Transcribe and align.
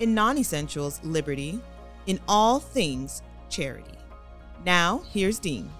in 0.00 0.14
non 0.14 0.38
essentials, 0.38 1.00
liberty, 1.02 1.60
in 2.06 2.20
all 2.28 2.60
things, 2.60 3.22
charity. 3.48 3.98
Now, 4.64 5.02
here's 5.12 5.38
Dean. 5.38 5.70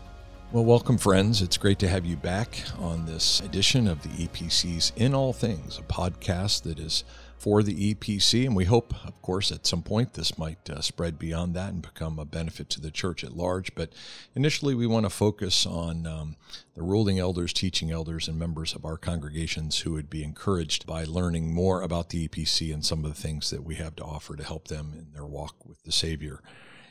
Well, 0.53 0.65
welcome, 0.65 0.99
friends. 0.99 1.43
It's 1.43 1.57
great 1.57 1.79
to 1.81 1.89
have 1.89 2.07
you 2.07 2.17
back 2.17 2.63
on 2.79 3.07
this 3.07 3.41
edition 3.41 3.89
of 3.89 4.03
the 4.03 4.27
EPC's 4.27 4.93
In 4.95 5.15
All 5.15 5.33
Things, 5.33 5.79
a 5.79 5.83
podcast 5.83 6.63
that 6.63 6.79
is 6.79 7.03
for 7.39 7.63
the 7.63 7.95
EPC. 7.95 8.47
And 8.47 8.57
we 8.57 8.65
hope, 8.65 8.95
of 9.07 9.21
course, 9.23 9.53
at 9.53 9.67
some 9.67 9.83
point 9.83 10.15
this 10.15 10.39
might 10.39 10.69
uh, 10.71 10.81
spread 10.81 11.19
beyond 11.19 11.55
that 11.55 11.73
and 11.73 11.83
become 11.83 12.19
a 12.19 12.25
benefit 12.25 12.69
to 12.71 12.81
the 12.81 12.91
church 12.91 13.25
at 13.25 13.37
large. 13.37 13.75
But 13.75 13.93
initially, 14.35 14.75
we 14.75 14.87
want 14.87 15.07
to 15.07 15.11
focus 15.11 15.67
on 15.67 16.07
um, 16.07 16.37
the 16.75 16.83
ruling 16.83 17.19
elders, 17.19 17.53
teaching 17.53 17.91
elders, 17.91 18.29
and 18.29 18.39
members 18.39 18.75
of 18.75 18.85
our 18.85 18.97
congregations 18.97 19.81
who 19.81 19.93
would 19.93 20.11
be 20.11 20.25
encouraged 20.25 20.87
by 20.87 21.05
learning 21.05 21.55
more 21.55 21.83
about 21.83 22.11
the 22.11 22.29
EPC 22.29 22.73
and 22.73 22.85
some 22.85 23.05
of 23.05 23.15
the 23.15 23.21
things 23.21 23.51
that 23.51 23.65
we 23.65 23.77
have 23.77 23.97
to 23.97 24.05
offer 24.05 24.37
to 24.37 24.45
help 24.45 24.69
them 24.69 24.93
in 24.97 25.13
their 25.13 25.27
walk 25.27 25.57
with 25.67 25.83
the 25.85 25.93
Savior. 25.93 26.41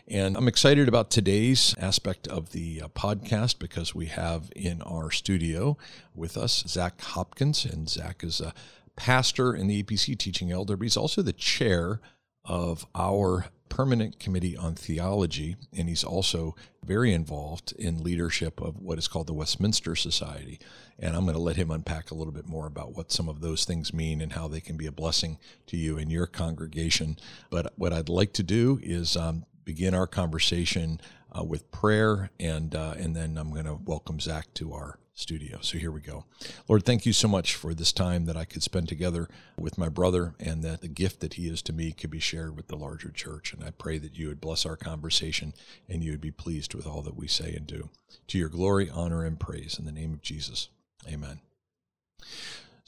And 0.07 0.35
I'm 0.35 0.49
excited 0.49 0.89
about 0.89 1.09
today's 1.09 1.73
aspect 1.77 2.27
of 2.27 2.51
the 2.51 2.81
uh, 2.81 2.87
podcast 2.89 3.57
because 3.57 3.95
we 3.95 4.07
have 4.07 4.51
in 4.53 4.81
our 4.81 5.09
studio 5.11 5.77
with 6.13 6.35
us 6.35 6.65
Zach 6.67 6.99
Hopkins. 6.99 7.63
And 7.63 7.87
Zach 7.87 8.21
is 8.21 8.41
a 8.41 8.53
pastor 8.95 9.53
in 9.55 9.67
the 9.67 9.83
EPC 9.83 10.17
teaching 10.17 10.51
elder, 10.51 10.77
but 10.77 10.83
he's 10.83 10.97
also 10.97 11.21
the 11.21 11.33
chair 11.33 11.99
of 12.45 12.85
our 12.95 13.45
permanent 13.73 14.19
committee 14.19 14.55
on 14.55 14.75
theology, 14.75 15.55
and 15.75 15.89
he's 15.89 16.03
also 16.03 16.55
very 16.85 17.11
involved 17.11 17.71
in 17.79 18.03
leadership 18.03 18.61
of 18.61 18.79
what 18.79 18.99
is 18.99 19.07
called 19.07 19.25
the 19.25 19.33
Westminster 19.33 19.95
Society. 19.95 20.59
And 20.99 21.15
I'm 21.15 21.23
going 21.23 21.33
to 21.33 21.41
let 21.41 21.55
him 21.55 21.71
unpack 21.71 22.11
a 22.11 22.13
little 22.13 22.33
bit 22.33 22.47
more 22.47 22.67
about 22.67 22.95
what 22.95 23.11
some 23.11 23.27
of 23.27 23.41
those 23.41 23.65
things 23.65 23.91
mean 23.91 24.21
and 24.21 24.33
how 24.33 24.47
they 24.47 24.59
can 24.59 24.77
be 24.77 24.85
a 24.85 24.91
blessing 24.91 25.39
to 25.67 25.77
you 25.77 25.97
and 25.97 26.11
your 26.11 26.27
congregation. 26.27 27.17
But 27.49 27.73
what 27.75 27.93
I'd 27.93 28.09
like 28.09 28.33
to 28.33 28.43
do 28.43 28.79
is 28.83 29.17
um, 29.17 29.45
begin 29.65 29.95
our 29.95 30.07
conversation 30.07 31.01
uh, 31.35 31.43
with 31.43 31.71
prayer, 31.71 32.29
and 32.39 32.75
uh, 32.75 32.93
and 32.97 33.15
then 33.15 33.39
I'm 33.39 33.51
going 33.51 33.65
to 33.65 33.79
welcome 33.83 34.19
Zach 34.19 34.53
to 34.55 34.73
our 34.73 34.99
studio. 35.13 35.59
So 35.61 35.77
here 35.77 35.91
we 35.91 36.01
go. 36.01 36.25
Lord, 36.67 36.83
thank 36.83 37.05
you 37.05 37.13
so 37.13 37.27
much 37.27 37.55
for 37.55 37.73
this 37.73 37.91
time 37.91 38.25
that 38.25 38.37
I 38.37 38.45
could 38.45 38.63
spend 38.63 38.89
together 38.89 39.27
with 39.57 39.77
my 39.77 39.89
brother 39.89 40.33
and 40.39 40.63
that 40.63 40.81
the 40.81 40.87
gift 40.87 41.19
that 41.19 41.35
he 41.35 41.47
is 41.47 41.61
to 41.63 41.73
me 41.73 41.91
could 41.91 42.09
be 42.09 42.19
shared 42.19 42.55
with 42.55 42.67
the 42.67 42.75
larger 42.75 43.11
church. 43.11 43.53
And 43.53 43.63
I 43.63 43.71
pray 43.71 43.97
that 43.99 44.17
you 44.17 44.27
would 44.27 44.41
bless 44.41 44.65
our 44.65 44.75
conversation 44.75 45.53
and 45.87 46.03
you 46.03 46.11
would 46.11 46.21
be 46.21 46.31
pleased 46.31 46.73
with 46.73 46.87
all 46.87 47.01
that 47.03 47.15
we 47.15 47.27
say 47.27 47.53
and 47.53 47.67
do. 47.67 47.89
To 48.27 48.37
your 48.37 48.49
glory, 48.49 48.89
honor, 48.89 49.23
and 49.23 49.39
praise 49.39 49.77
in 49.77 49.85
the 49.85 49.91
name 49.91 50.13
of 50.13 50.21
Jesus. 50.21 50.69
Amen. 51.07 51.39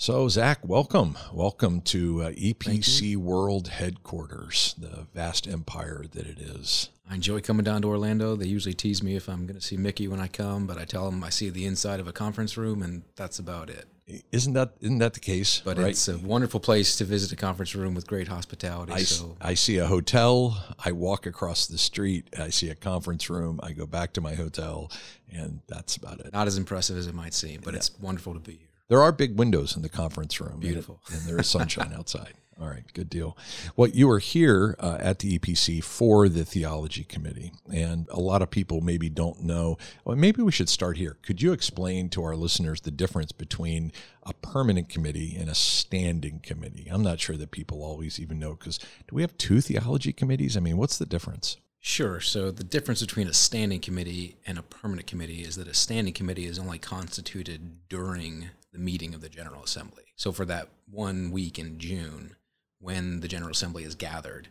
So, 0.05 0.27
Zach, 0.29 0.59
welcome. 0.61 1.17
Welcome 1.33 1.81
to 1.81 2.21
uh, 2.21 2.29
EPC 2.33 3.17
World 3.17 3.69
Headquarters, 3.69 4.75
the 4.77 5.07
vast 5.15 5.47
empire 5.47 6.05
that 6.11 6.27
it 6.27 6.37
is. 6.37 6.89
I 7.09 7.15
enjoy 7.15 7.41
coming 7.41 7.63
down 7.63 7.81
to 7.81 7.87
Orlando. 7.87 8.35
They 8.35 8.45
usually 8.45 8.75
tease 8.75 9.01
me 9.01 9.15
if 9.15 9.27
I'm 9.27 9.47
going 9.47 9.59
to 9.59 9.65
see 9.65 9.77
Mickey 9.77 10.07
when 10.07 10.19
I 10.19 10.27
come, 10.27 10.67
but 10.67 10.77
I 10.77 10.85
tell 10.85 11.09
them 11.09 11.23
I 11.23 11.31
see 11.31 11.49
the 11.49 11.65
inside 11.65 11.99
of 11.99 12.07
a 12.07 12.13
conference 12.13 12.55
room, 12.55 12.83
and 12.83 13.01
that's 13.15 13.39
about 13.39 13.71
it. 13.71 13.87
Isn't 14.31 14.53
that 14.53 14.73
isn't 14.79 14.99
that 14.99 15.15
the 15.15 15.19
case? 15.19 15.63
But 15.65 15.79
right? 15.79 15.87
it's 15.87 16.07
a 16.07 16.19
wonderful 16.19 16.59
place 16.59 16.97
to 16.97 17.03
visit 17.03 17.31
a 17.31 17.35
conference 17.35 17.73
room 17.73 17.95
with 17.95 18.05
great 18.05 18.27
hospitality. 18.27 18.93
I, 18.93 18.99
so 18.99 19.35
I 19.41 19.55
see 19.55 19.79
a 19.79 19.87
hotel. 19.87 20.63
I 20.85 20.91
walk 20.91 21.25
across 21.25 21.65
the 21.65 21.79
street. 21.79 22.27
I 22.39 22.51
see 22.51 22.69
a 22.69 22.75
conference 22.75 23.27
room. 23.27 23.59
I 23.63 23.71
go 23.71 23.87
back 23.87 24.13
to 24.13 24.21
my 24.21 24.35
hotel, 24.35 24.91
and 25.31 25.61
that's 25.65 25.95
about 25.95 26.19
it. 26.19 26.31
not 26.31 26.45
as 26.45 26.59
impressive 26.59 26.95
as 26.95 27.07
it 27.07 27.15
might 27.15 27.33
seem, 27.33 27.61
but 27.63 27.73
Yeah. 27.73 27.77
it's 27.77 27.99
wonderful 27.99 28.35
to 28.35 28.39
be 28.39 28.51
here. 28.51 28.69
There 28.87 29.01
are 29.01 29.11
big 29.11 29.37
windows 29.37 29.75
in 29.75 29.81
the 29.81 29.89
conference 29.89 30.39
room. 30.39 30.53
and- 30.53 30.61
Beautiful. 30.61 31.01
And, 31.11 31.21
there 31.23 31.39
is 31.39 31.47
sunshine 31.47 31.93
outside. 31.95 32.33
All 32.61 32.69
right, 32.69 32.85
good 32.93 33.09
deal. 33.09 33.37
Well, 33.75 33.89
you 33.89 34.09
are 34.09 34.19
here 34.19 34.77
uh, 34.79 34.97
at 35.01 35.19
the 35.19 35.37
EPC 35.37 35.83
for 35.83 36.29
the 36.29 36.45
theology 36.45 37.03
committee, 37.03 37.51
and 37.69 38.07
a 38.09 38.19
lot 38.21 38.41
of 38.41 38.49
people 38.49 38.79
maybe 38.79 39.09
don't 39.09 39.41
know. 39.43 39.77
Well, 40.05 40.15
maybe 40.15 40.41
we 40.41 40.53
should 40.53 40.69
start 40.69 40.95
here. 40.95 41.17
Could 41.21 41.41
you 41.41 41.51
explain 41.51 42.07
to 42.11 42.23
our 42.23 42.33
listeners 42.37 42.79
the 42.79 42.91
difference 42.91 43.33
between 43.33 43.91
a 44.23 44.33
permanent 44.35 44.87
committee 44.87 45.35
and 45.37 45.49
a 45.49 45.55
standing 45.55 46.39
committee? 46.39 46.87
I'm 46.89 47.03
not 47.03 47.19
sure 47.19 47.35
that 47.35 47.51
people 47.51 47.83
always 47.83 48.21
even 48.21 48.39
know 48.39 48.51
because 48.53 48.77
do 48.77 49.15
we 49.15 49.21
have 49.21 49.37
two 49.37 49.59
theology 49.59 50.13
committees? 50.13 50.55
I 50.55 50.61
mean, 50.61 50.77
what's 50.77 50.97
the 50.97 51.05
difference? 51.05 51.57
Sure. 51.81 52.21
So 52.21 52.51
the 52.51 52.63
difference 52.63 53.01
between 53.01 53.27
a 53.27 53.33
standing 53.33 53.81
committee 53.81 54.37
and 54.47 54.57
a 54.57 54.63
permanent 54.63 55.07
committee 55.07 55.41
is 55.41 55.57
that 55.57 55.67
a 55.67 55.73
standing 55.73 56.13
committee 56.13 56.45
is 56.45 56.57
only 56.57 56.79
constituted 56.79 57.89
during 57.89 58.49
the 58.75 58.81
meeting 58.81 59.15
of 59.15 59.21
the 59.21 59.29
General 59.29 59.63
Assembly. 59.63 60.03
So 60.17 60.33
for 60.33 60.43
that 60.45 60.67
one 60.91 61.31
week 61.31 61.57
in 61.57 61.79
June, 61.79 62.35
when 62.79 63.21
the 63.21 63.27
General 63.29 63.51
Assembly 63.51 63.83
is 63.85 63.95
gathered, 63.95 64.49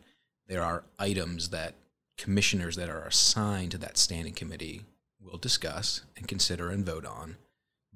there 0.48 0.62
are 0.62 0.84
items 0.98 1.50
that 1.50 1.74
commissioners 2.16 2.76
that 2.76 2.88
are 2.88 3.04
assigned 3.04 3.72
to 3.72 3.78
that 3.78 3.98
standing 3.98 4.32
committee 4.32 4.82
will 5.20 5.36
discuss 5.36 6.02
and 6.16 6.26
consider 6.26 6.70
and 6.70 6.86
vote 6.86 7.04
on. 7.04 7.36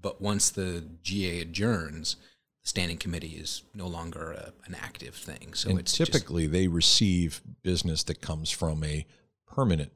But 0.00 0.20
once 0.20 0.50
the 0.50 0.84
GA 1.02 1.40
adjourns, 1.40 2.16
the 2.62 2.68
standing 2.68 2.98
committee 2.98 3.36
is 3.40 3.62
no 3.74 3.86
longer 3.86 4.32
a, 4.32 4.52
an 4.66 4.76
active 4.78 5.14
thing. 5.14 5.54
So 5.54 5.70
and 5.70 5.78
it's 5.78 5.96
just- 5.96 6.12
typically 6.12 6.46
they 6.46 6.68
receive 6.68 7.40
business 7.62 8.02
that 8.04 8.20
comes 8.20 8.50
from 8.50 8.84
a 8.84 9.06
permanent 9.46 9.92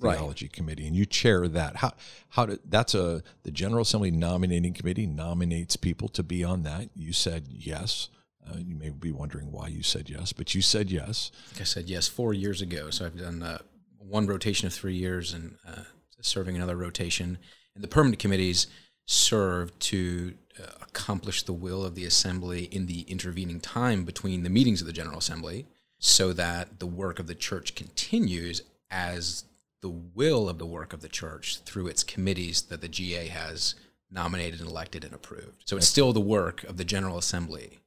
Right. 0.00 0.16
theology 0.18 0.48
committee 0.48 0.86
and 0.88 0.96
you 0.96 1.06
chair 1.06 1.46
that 1.46 1.76
how 1.76 1.92
how 2.30 2.46
did 2.46 2.58
that's 2.68 2.92
a 2.94 3.22
the 3.44 3.52
general 3.52 3.82
assembly 3.82 4.10
nominating 4.10 4.72
committee 4.72 5.06
nominates 5.06 5.76
people 5.76 6.08
to 6.08 6.24
be 6.24 6.42
on 6.42 6.64
that 6.64 6.88
you 6.96 7.12
said 7.12 7.46
yes 7.48 8.08
uh, 8.50 8.56
you 8.58 8.74
may 8.74 8.90
be 8.90 9.12
wondering 9.12 9.52
why 9.52 9.68
you 9.68 9.82
said 9.84 10.10
yes 10.10 10.32
but 10.32 10.56
you 10.56 10.60
said 10.60 10.90
yes 10.90 11.30
Like 11.52 11.60
I 11.60 11.64
said, 11.64 11.88
yes, 11.88 12.08
four 12.08 12.34
years 12.34 12.60
ago. 12.60 12.90
So 12.90 13.06
I've 13.06 13.16
done 13.16 13.42
uh, 13.44 13.58
one 13.98 14.26
rotation 14.26 14.66
of 14.66 14.74
three 14.74 14.96
years 14.96 15.32
and 15.32 15.56
uh, 15.64 15.82
serving 16.20 16.56
another 16.56 16.76
rotation. 16.76 17.38
And 17.76 17.84
the 17.84 17.88
permanent 17.88 18.18
committees 18.18 18.66
serve 19.06 19.78
to 19.78 20.34
uh, 20.60 20.66
accomplish 20.80 21.44
the 21.44 21.52
will 21.52 21.84
of 21.84 21.94
the 21.94 22.04
assembly 22.04 22.64
in 22.64 22.86
the 22.86 23.02
intervening 23.02 23.60
time 23.60 24.04
between 24.04 24.42
the 24.42 24.50
meetings 24.50 24.80
of 24.80 24.88
the 24.88 24.92
General 24.92 25.18
Assembly 25.18 25.66
so 25.98 26.32
that 26.32 26.80
the 26.80 26.86
work 26.86 27.20
of 27.20 27.28
the 27.28 27.34
church 27.36 27.76
continues 27.76 28.62
as 28.90 29.44
the 29.82 29.90
will 29.90 30.48
of 30.48 30.58
the 30.58 30.66
work 30.66 30.92
of 30.92 31.02
the 31.02 31.08
church 31.08 31.58
through 31.64 31.88
its 31.88 32.02
committees 32.02 32.62
that 32.62 32.80
the 32.80 32.88
GA 32.88 33.26
has 33.26 33.74
nominated 34.10 34.60
and 34.60 34.68
elected 34.68 35.04
and 35.04 35.12
approved. 35.12 35.62
So 35.64 35.76
it's 35.76 35.88
still 35.88 36.12
the 36.12 36.20
work 36.20 36.64
of 36.64 36.76
the 36.76 36.84
General 36.84 37.18
Assembly 37.18 37.80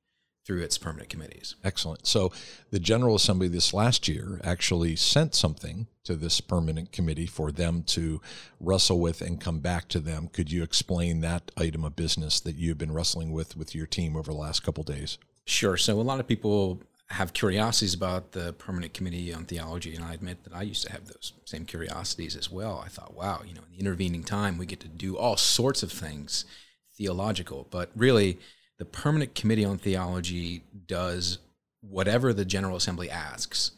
through 0.45 0.61
its 0.61 0.77
permanent 0.77 1.09
committees. 1.09 1.55
excellent 1.63 2.05
so 2.05 2.31
the 2.69 2.79
general 2.79 3.15
assembly 3.15 3.47
this 3.47 3.73
last 3.73 4.07
year 4.07 4.39
actually 4.43 4.95
sent 4.95 5.33
something 5.33 5.87
to 6.03 6.15
this 6.15 6.39
permanent 6.39 6.91
committee 6.91 7.25
for 7.25 7.51
them 7.51 7.81
to 7.81 8.21
wrestle 8.59 8.99
with 8.99 9.21
and 9.21 9.41
come 9.41 9.57
back 9.57 9.87
to 9.87 9.99
them 9.99 10.27
could 10.27 10.51
you 10.51 10.61
explain 10.61 11.21
that 11.21 11.49
item 11.57 11.83
of 11.83 11.95
business 11.95 12.39
that 12.39 12.55
you've 12.57 12.77
been 12.77 12.93
wrestling 12.93 13.31
with 13.31 13.57
with 13.57 13.73
your 13.73 13.87
team 13.87 14.15
over 14.15 14.31
the 14.31 14.37
last 14.37 14.61
couple 14.61 14.83
days 14.83 15.17
Sure. 15.45 15.77
So 15.77 15.99
a 15.99 16.01
lot 16.01 16.19
of 16.19 16.27
people 16.27 16.81
have 17.09 17.33
curiosities 17.33 17.93
about 17.93 18.31
the 18.31 18.53
permanent 18.53 18.93
committee 18.93 19.33
on 19.33 19.45
theology, 19.45 19.95
and 19.95 20.03
I 20.03 20.13
admit 20.13 20.43
that 20.43 20.55
I 20.55 20.63
used 20.63 20.83
to 20.85 20.91
have 20.91 21.05
those 21.05 21.33
same 21.45 21.65
curiosities 21.65 22.35
as 22.35 22.49
well. 22.49 22.81
I 22.83 22.89
thought, 22.89 23.15
wow, 23.15 23.41
you 23.45 23.53
know, 23.53 23.61
in 23.67 23.73
the 23.73 23.79
intervening 23.79 24.23
time, 24.23 24.57
we 24.57 24.65
get 24.65 24.79
to 24.79 24.87
do 24.87 25.17
all 25.17 25.37
sorts 25.37 25.83
of 25.83 25.91
things 25.91 26.45
theological, 26.97 27.67
but 27.69 27.91
really, 27.95 28.39
the 28.77 28.85
permanent 28.85 29.35
committee 29.35 29.63
on 29.63 29.77
theology 29.77 30.63
does 30.87 31.37
whatever 31.81 32.33
the 32.33 32.43
General 32.45 32.75
Assembly 32.75 33.09
asks, 33.09 33.71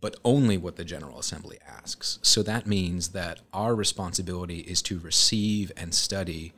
but 0.00 0.16
only 0.24 0.56
what 0.56 0.76
the 0.76 0.84
General 0.84 1.18
Assembly 1.18 1.58
asks. 1.66 2.18
So 2.22 2.42
that 2.42 2.66
means 2.66 3.08
that 3.08 3.40
our 3.52 3.74
responsibility 3.74 4.60
is 4.60 4.80
to 4.82 4.98
receive 4.98 5.72
and 5.76 5.94
study 5.94 6.52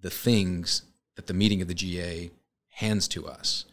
the 0.00 0.10
things 0.10 0.82
that 1.16 1.26
the 1.26 1.34
meeting 1.34 1.60
of 1.62 1.68
the 1.68 1.74
GA 1.74 2.30
hands 2.70 3.08
to 3.08 3.26
us. 3.26 3.64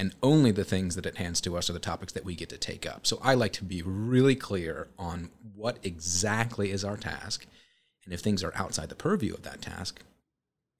And 0.00 0.14
only 0.22 0.50
the 0.50 0.64
things 0.64 0.94
that 0.94 1.04
it 1.04 1.18
hands 1.18 1.42
to 1.42 1.58
us 1.58 1.68
are 1.68 1.74
the 1.74 1.78
topics 1.78 2.14
that 2.14 2.24
we 2.24 2.34
get 2.34 2.48
to 2.48 2.56
take 2.56 2.86
up. 2.86 3.06
So 3.06 3.20
I 3.22 3.34
like 3.34 3.52
to 3.52 3.64
be 3.64 3.82
really 3.82 4.34
clear 4.34 4.88
on 4.98 5.28
what 5.54 5.76
exactly 5.82 6.70
is 6.70 6.86
our 6.86 6.96
task. 6.96 7.44
And 8.06 8.14
if 8.14 8.20
things 8.20 8.42
are 8.42 8.52
outside 8.56 8.88
the 8.88 8.94
purview 8.94 9.34
of 9.34 9.42
that 9.42 9.60
task, 9.60 10.00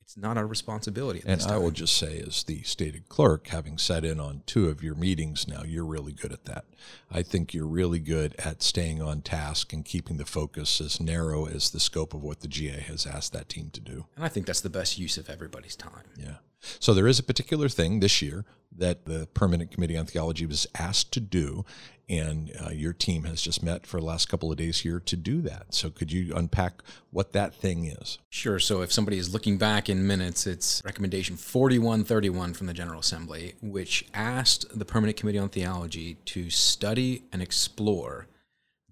it's 0.00 0.16
not 0.16 0.38
our 0.38 0.46
responsibility. 0.46 1.22
and 1.26 1.42
I 1.42 1.58
will 1.58 1.70
just 1.70 1.98
say, 1.98 2.18
as 2.26 2.44
the 2.44 2.62
stated 2.62 3.10
clerk, 3.10 3.48
having 3.48 3.76
sat 3.76 4.06
in 4.06 4.18
on 4.18 4.42
two 4.46 4.70
of 4.70 4.82
your 4.82 4.94
meetings 4.94 5.46
now, 5.46 5.64
you're 5.64 5.84
really 5.84 6.14
good 6.14 6.32
at 6.32 6.46
that. 6.46 6.64
I 7.12 7.22
think 7.22 7.52
you're 7.52 7.66
really 7.66 8.00
good 8.00 8.34
at 8.38 8.62
staying 8.62 9.02
on 9.02 9.20
task 9.20 9.74
and 9.74 9.84
keeping 9.84 10.16
the 10.16 10.24
focus 10.24 10.80
as 10.80 10.98
narrow 10.98 11.44
as 11.44 11.68
the 11.68 11.78
scope 11.78 12.14
of 12.14 12.22
what 12.22 12.40
the 12.40 12.48
GA 12.48 12.80
has 12.80 13.06
asked 13.06 13.34
that 13.34 13.50
team 13.50 13.68
to 13.74 13.80
do. 13.80 14.06
And 14.16 14.24
I 14.24 14.28
think 14.28 14.46
that's 14.46 14.62
the 14.62 14.70
best 14.70 14.98
use 14.98 15.18
of 15.18 15.28
everybody's 15.28 15.76
time. 15.76 16.06
Yeah. 16.16 16.36
So 16.78 16.94
there 16.94 17.06
is 17.06 17.18
a 17.18 17.22
particular 17.22 17.68
thing 17.68 18.00
this 18.00 18.20
year 18.22 18.44
that 18.76 19.04
the 19.04 19.28
Permanent 19.34 19.70
Committee 19.70 19.96
on 19.96 20.06
Theology 20.06 20.46
was 20.46 20.66
asked 20.78 21.12
to 21.12 21.20
do, 21.20 21.64
and 22.08 22.52
uh, 22.64 22.70
your 22.70 22.92
team 22.92 23.24
has 23.24 23.42
just 23.42 23.62
met 23.62 23.86
for 23.86 23.98
the 23.98 24.06
last 24.06 24.28
couple 24.28 24.50
of 24.50 24.58
days 24.58 24.80
here 24.80 25.00
to 25.00 25.16
do 25.16 25.40
that. 25.42 25.74
So 25.74 25.90
could 25.90 26.12
you 26.12 26.34
unpack 26.34 26.82
what 27.10 27.32
that 27.32 27.54
thing 27.54 27.86
is? 27.86 28.18
Sure. 28.28 28.58
So 28.58 28.82
if 28.82 28.92
somebody 28.92 29.18
is 29.18 29.32
looking 29.32 29.58
back 29.58 29.88
in 29.88 30.06
minutes, 30.06 30.46
it's 30.46 30.82
recommendation 30.84 31.36
4131 31.36 32.54
from 32.54 32.66
the 32.66 32.74
General 32.74 33.00
Assembly, 33.00 33.54
which 33.60 34.06
asked 34.14 34.66
the 34.76 34.84
Permanent 34.84 35.16
Committee 35.16 35.38
on 35.38 35.48
Theology 35.48 36.14
to 36.26 36.50
study 36.50 37.24
and 37.32 37.42
explore 37.42 38.26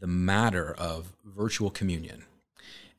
the 0.01 0.07
matter 0.07 0.75
of 0.79 1.13
virtual 1.25 1.71
communion 1.71 2.25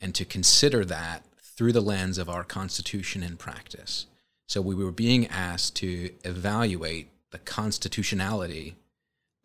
and 0.02 0.14
to 0.16 0.26
consider 0.26 0.86
that 0.86 1.26
through 1.42 1.74
the 1.74 1.82
lens 1.82 2.18
of 2.18 2.30
our 2.30 2.44
Constitution 2.44 3.22
and 3.22 3.38
practice. 3.38 4.06
So 4.50 4.62
we 4.62 4.74
were 4.74 4.92
being 4.92 5.28
asked 5.28 5.76
to 5.78 6.10
evaluate 6.24 7.10
the 7.30 7.38
constitutionality 7.38 8.76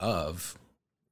of 0.00 0.56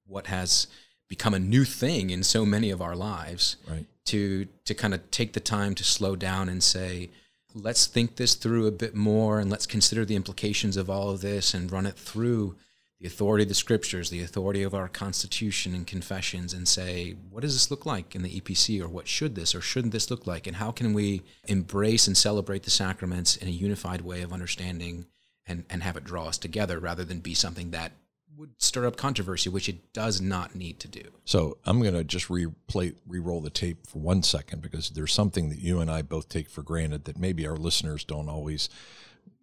what 0.07 0.29
has 0.29 0.67
become 1.09 1.35
a 1.35 1.39
new 1.39 1.65
thing 1.65 2.09
in 2.09 2.23
so 2.23 2.47
many 2.47 2.71
of 2.71 2.81
our 2.81 2.97
lives. 2.97 3.57
Right. 3.69 3.85
To 4.07 4.47
to 4.65 4.75
kind 4.75 4.95
of 4.95 5.11
take 5.11 5.35
the 5.35 5.41
time 5.41 5.75
to 5.75 5.85
slow 5.85 6.17
down 6.17 6.49
and 6.49 6.63
say, 6.63 7.11
let's 7.55 7.85
think 7.85 8.17
this 8.17 8.35
through 8.35 8.67
a 8.67 8.73
bit 8.73 8.95
more 8.95 9.39
and 9.39 9.51
let's 9.51 9.67
consider 9.67 10.07
the 10.07 10.17
implications 10.17 10.79
of 10.79 10.89
all 10.89 11.11
of 11.11 11.21
this 11.21 11.53
and 11.53 11.71
run 11.71 11.85
it 11.85 11.97
through 11.97 12.57
the 13.03 13.09
authority 13.09 13.43
of 13.43 13.49
the 13.49 13.55
scriptures, 13.55 14.11
the 14.11 14.23
authority 14.23 14.63
of 14.63 14.75
our 14.75 14.87
constitution 14.87 15.75
and 15.75 15.89
confessions, 15.89 16.55
and 16.55 16.69
say, 16.69 17.17
what 17.31 17.41
does 17.41 17.53
this 17.53 17.69
look 17.69 17.85
like 17.85 18.15
in 18.15 18.23
the 18.23 18.41
EPC, 18.41 18.81
or 18.81 18.87
what 18.87 19.09
should 19.09 19.35
this 19.35 19.57
or 19.57 19.61
shouldn't 19.61 19.93
this 19.93 20.09
look 20.09 20.25
like, 20.25 20.47
and 20.47 20.55
how 20.55 20.71
can 20.71 20.95
we 20.95 21.21
embrace 21.49 22.07
and 22.07 22.17
celebrate 22.17 22.63
the 22.63 22.71
sacraments 22.71 23.35
in 23.35 23.49
a 23.49 23.51
unified 23.51 24.03
way 24.03 24.23
of 24.23 24.33
understanding 24.33 25.07
and, 25.47 25.65
and 25.69 25.83
have 25.83 25.97
it 25.97 26.05
draw 26.05 26.29
us 26.29 26.39
together 26.39 26.79
rather 26.79 27.03
than 27.03 27.19
be 27.19 27.35
something 27.35 27.73
that 27.73 27.91
would 28.37 28.51
stir 28.59 28.87
up 28.87 28.97
controversy, 28.97 29.51
which 29.51 29.69
it 29.69 29.93
does 29.93 30.21
not 30.21 30.55
need 30.55 30.79
to 30.79 30.87
do. 30.87 31.03
So 31.25 31.59
I'm 31.65 31.83
going 31.83 31.95
to 31.95 32.05
just 32.05 32.29
replay, 32.29 32.95
re-roll 33.05 33.41
the 33.41 33.51
tape 33.51 33.85
for 33.89 33.99
one 33.99 34.23
second 34.23 34.63
because 34.63 34.91
there's 34.91 35.13
something 35.13 35.49
that 35.49 35.59
you 35.59 35.81
and 35.81 35.91
I 35.91 36.03
both 36.03 36.29
take 36.29 36.49
for 36.49 36.63
granted 36.63 37.07
that 37.07 37.19
maybe 37.19 37.49
our 37.49 37.57
listeners 37.57 38.05
don't 38.05 38.29
always 38.29 38.69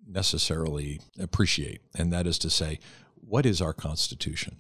necessarily 0.08 1.02
appreciate, 1.20 1.82
and 1.94 2.14
that 2.14 2.26
is 2.26 2.40
to 2.40 2.50
say, 2.50 2.80
what 3.22 3.46
is 3.46 3.62
our 3.62 3.74
Constitution? 3.74 4.58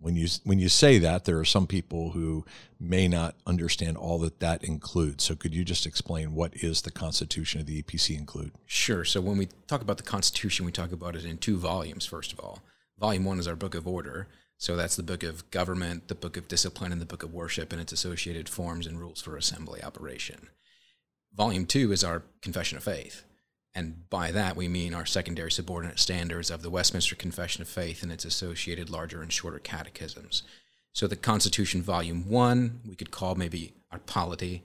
When 0.00 0.14
you 0.14 0.28
when 0.44 0.60
you 0.60 0.68
say 0.68 0.98
that, 0.98 1.24
there 1.24 1.38
are 1.38 1.44
some 1.44 1.66
people 1.66 2.10
who 2.10 2.44
may 2.78 3.08
not 3.08 3.34
understand 3.46 3.96
all 3.96 4.18
that 4.20 4.38
that 4.38 4.62
includes. 4.62 5.24
So, 5.24 5.34
could 5.34 5.54
you 5.54 5.64
just 5.64 5.86
explain 5.86 6.34
what 6.34 6.54
is 6.54 6.82
the 6.82 6.92
Constitution 6.92 7.60
of 7.60 7.66
the 7.66 7.82
EPC 7.82 8.16
include? 8.16 8.52
Sure. 8.64 9.04
So, 9.04 9.20
when 9.20 9.38
we 9.38 9.48
talk 9.66 9.82
about 9.82 9.96
the 9.96 10.04
Constitution, 10.04 10.64
we 10.64 10.70
talk 10.70 10.92
about 10.92 11.16
it 11.16 11.24
in 11.24 11.38
two 11.38 11.58
volumes. 11.58 12.06
First 12.06 12.32
of 12.32 12.38
all, 12.38 12.60
Volume 12.98 13.24
One 13.24 13.40
is 13.40 13.48
our 13.48 13.56
Book 13.56 13.74
of 13.74 13.88
Order. 13.88 14.28
So 14.60 14.74
that's 14.74 14.96
the 14.96 15.04
book 15.04 15.22
of 15.22 15.48
government, 15.52 16.08
the 16.08 16.16
book 16.16 16.36
of 16.36 16.48
discipline, 16.48 16.90
and 16.90 17.00
the 17.00 17.06
book 17.06 17.22
of 17.22 17.32
worship, 17.32 17.72
and 17.72 17.80
its 17.80 17.92
associated 17.92 18.48
forms 18.48 18.88
and 18.88 18.98
rules 18.98 19.22
for 19.22 19.36
assembly 19.36 19.82
operation. 19.84 20.48
Volume 21.32 21.64
two 21.64 21.92
is 21.92 22.02
our 22.02 22.24
Confession 22.42 22.76
of 22.76 22.82
Faith. 22.82 23.22
And 23.74 24.08
by 24.10 24.32
that, 24.32 24.56
we 24.56 24.66
mean 24.66 24.94
our 24.94 25.06
secondary 25.06 25.52
subordinate 25.52 25.98
standards 25.98 26.50
of 26.50 26.62
the 26.62 26.70
Westminster 26.70 27.14
Confession 27.14 27.62
of 27.62 27.68
Faith 27.68 28.02
and 28.02 28.10
its 28.10 28.24
associated 28.24 28.90
larger 28.90 29.22
and 29.22 29.32
shorter 29.32 29.58
catechisms. 29.58 30.42
So 30.92 31.06
the 31.06 31.16
Constitution 31.16 31.82
Volume 31.82 32.28
1, 32.28 32.80
we 32.88 32.96
could 32.96 33.10
call 33.10 33.34
maybe 33.34 33.74
our 33.92 34.00
polity. 34.00 34.64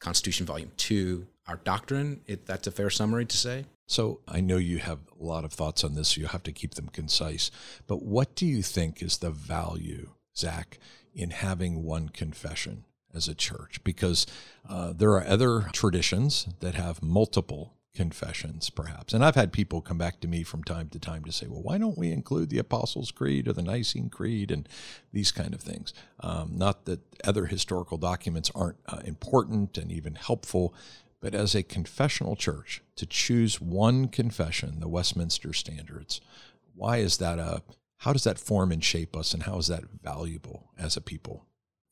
Constitution 0.00 0.46
Volume 0.46 0.72
2, 0.76 1.26
our 1.48 1.56
doctrine. 1.56 2.20
That's 2.46 2.66
a 2.66 2.70
fair 2.70 2.90
summary 2.90 3.26
to 3.26 3.36
say. 3.36 3.64
So 3.86 4.20
I 4.26 4.40
know 4.40 4.56
you 4.56 4.78
have 4.78 4.98
a 5.18 5.24
lot 5.24 5.44
of 5.44 5.52
thoughts 5.52 5.84
on 5.84 5.94
this, 5.94 6.08
so 6.08 6.20
you 6.20 6.26
have 6.26 6.42
to 6.44 6.52
keep 6.52 6.74
them 6.74 6.88
concise. 6.88 7.50
But 7.86 8.02
what 8.02 8.34
do 8.34 8.46
you 8.46 8.62
think 8.62 9.02
is 9.02 9.18
the 9.18 9.30
value, 9.30 10.10
Zach, 10.36 10.78
in 11.14 11.30
having 11.30 11.84
one 11.84 12.08
confession 12.08 12.84
as 13.14 13.28
a 13.28 13.34
church? 13.34 13.82
Because 13.84 14.26
uh, 14.68 14.92
there 14.92 15.10
are 15.12 15.24
other 15.24 15.68
traditions 15.72 16.48
that 16.60 16.74
have 16.74 17.02
multiple 17.02 17.75
confessions, 17.96 18.70
perhaps. 18.70 19.12
And 19.12 19.24
I've 19.24 19.34
had 19.34 19.52
people 19.52 19.80
come 19.80 19.98
back 19.98 20.20
to 20.20 20.28
me 20.28 20.42
from 20.42 20.62
time 20.62 20.88
to 20.90 20.98
time 20.98 21.24
to 21.24 21.32
say, 21.32 21.46
well, 21.48 21.62
why 21.62 21.78
don't 21.78 21.98
we 21.98 22.12
include 22.12 22.50
the 22.50 22.58
Apostles' 22.58 23.10
Creed 23.10 23.48
or 23.48 23.52
the 23.52 23.62
Nicene 23.62 24.10
Creed 24.10 24.50
and 24.50 24.68
these 25.12 25.32
kind 25.32 25.54
of 25.54 25.60
things? 25.60 25.92
Um, 26.20 26.52
not 26.54 26.84
that 26.84 27.00
other 27.24 27.46
historical 27.46 27.98
documents 27.98 28.52
aren't 28.54 28.78
uh, 28.86 29.00
important 29.04 29.78
and 29.78 29.90
even 29.90 30.14
helpful, 30.14 30.74
but 31.20 31.34
as 31.34 31.54
a 31.54 31.62
confessional 31.62 32.36
church, 32.36 32.82
to 32.96 33.06
choose 33.06 33.60
one 33.60 34.08
confession, 34.08 34.78
the 34.78 34.88
Westminster 34.88 35.52
Standards, 35.52 36.20
why 36.74 36.98
is 36.98 37.16
that 37.16 37.38
a 37.38 37.62
how 38.00 38.12
does 38.12 38.24
that 38.24 38.38
form 38.38 38.72
and 38.72 38.84
shape 38.84 39.16
us 39.16 39.32
and 39.32 39.44
how 39.44 39.56
is 39.56 39.68
that 39.68 39.84
valuable 40.02 40.70
as 40.78 40.96
a 40.96 41.00
people? 41.00 41.46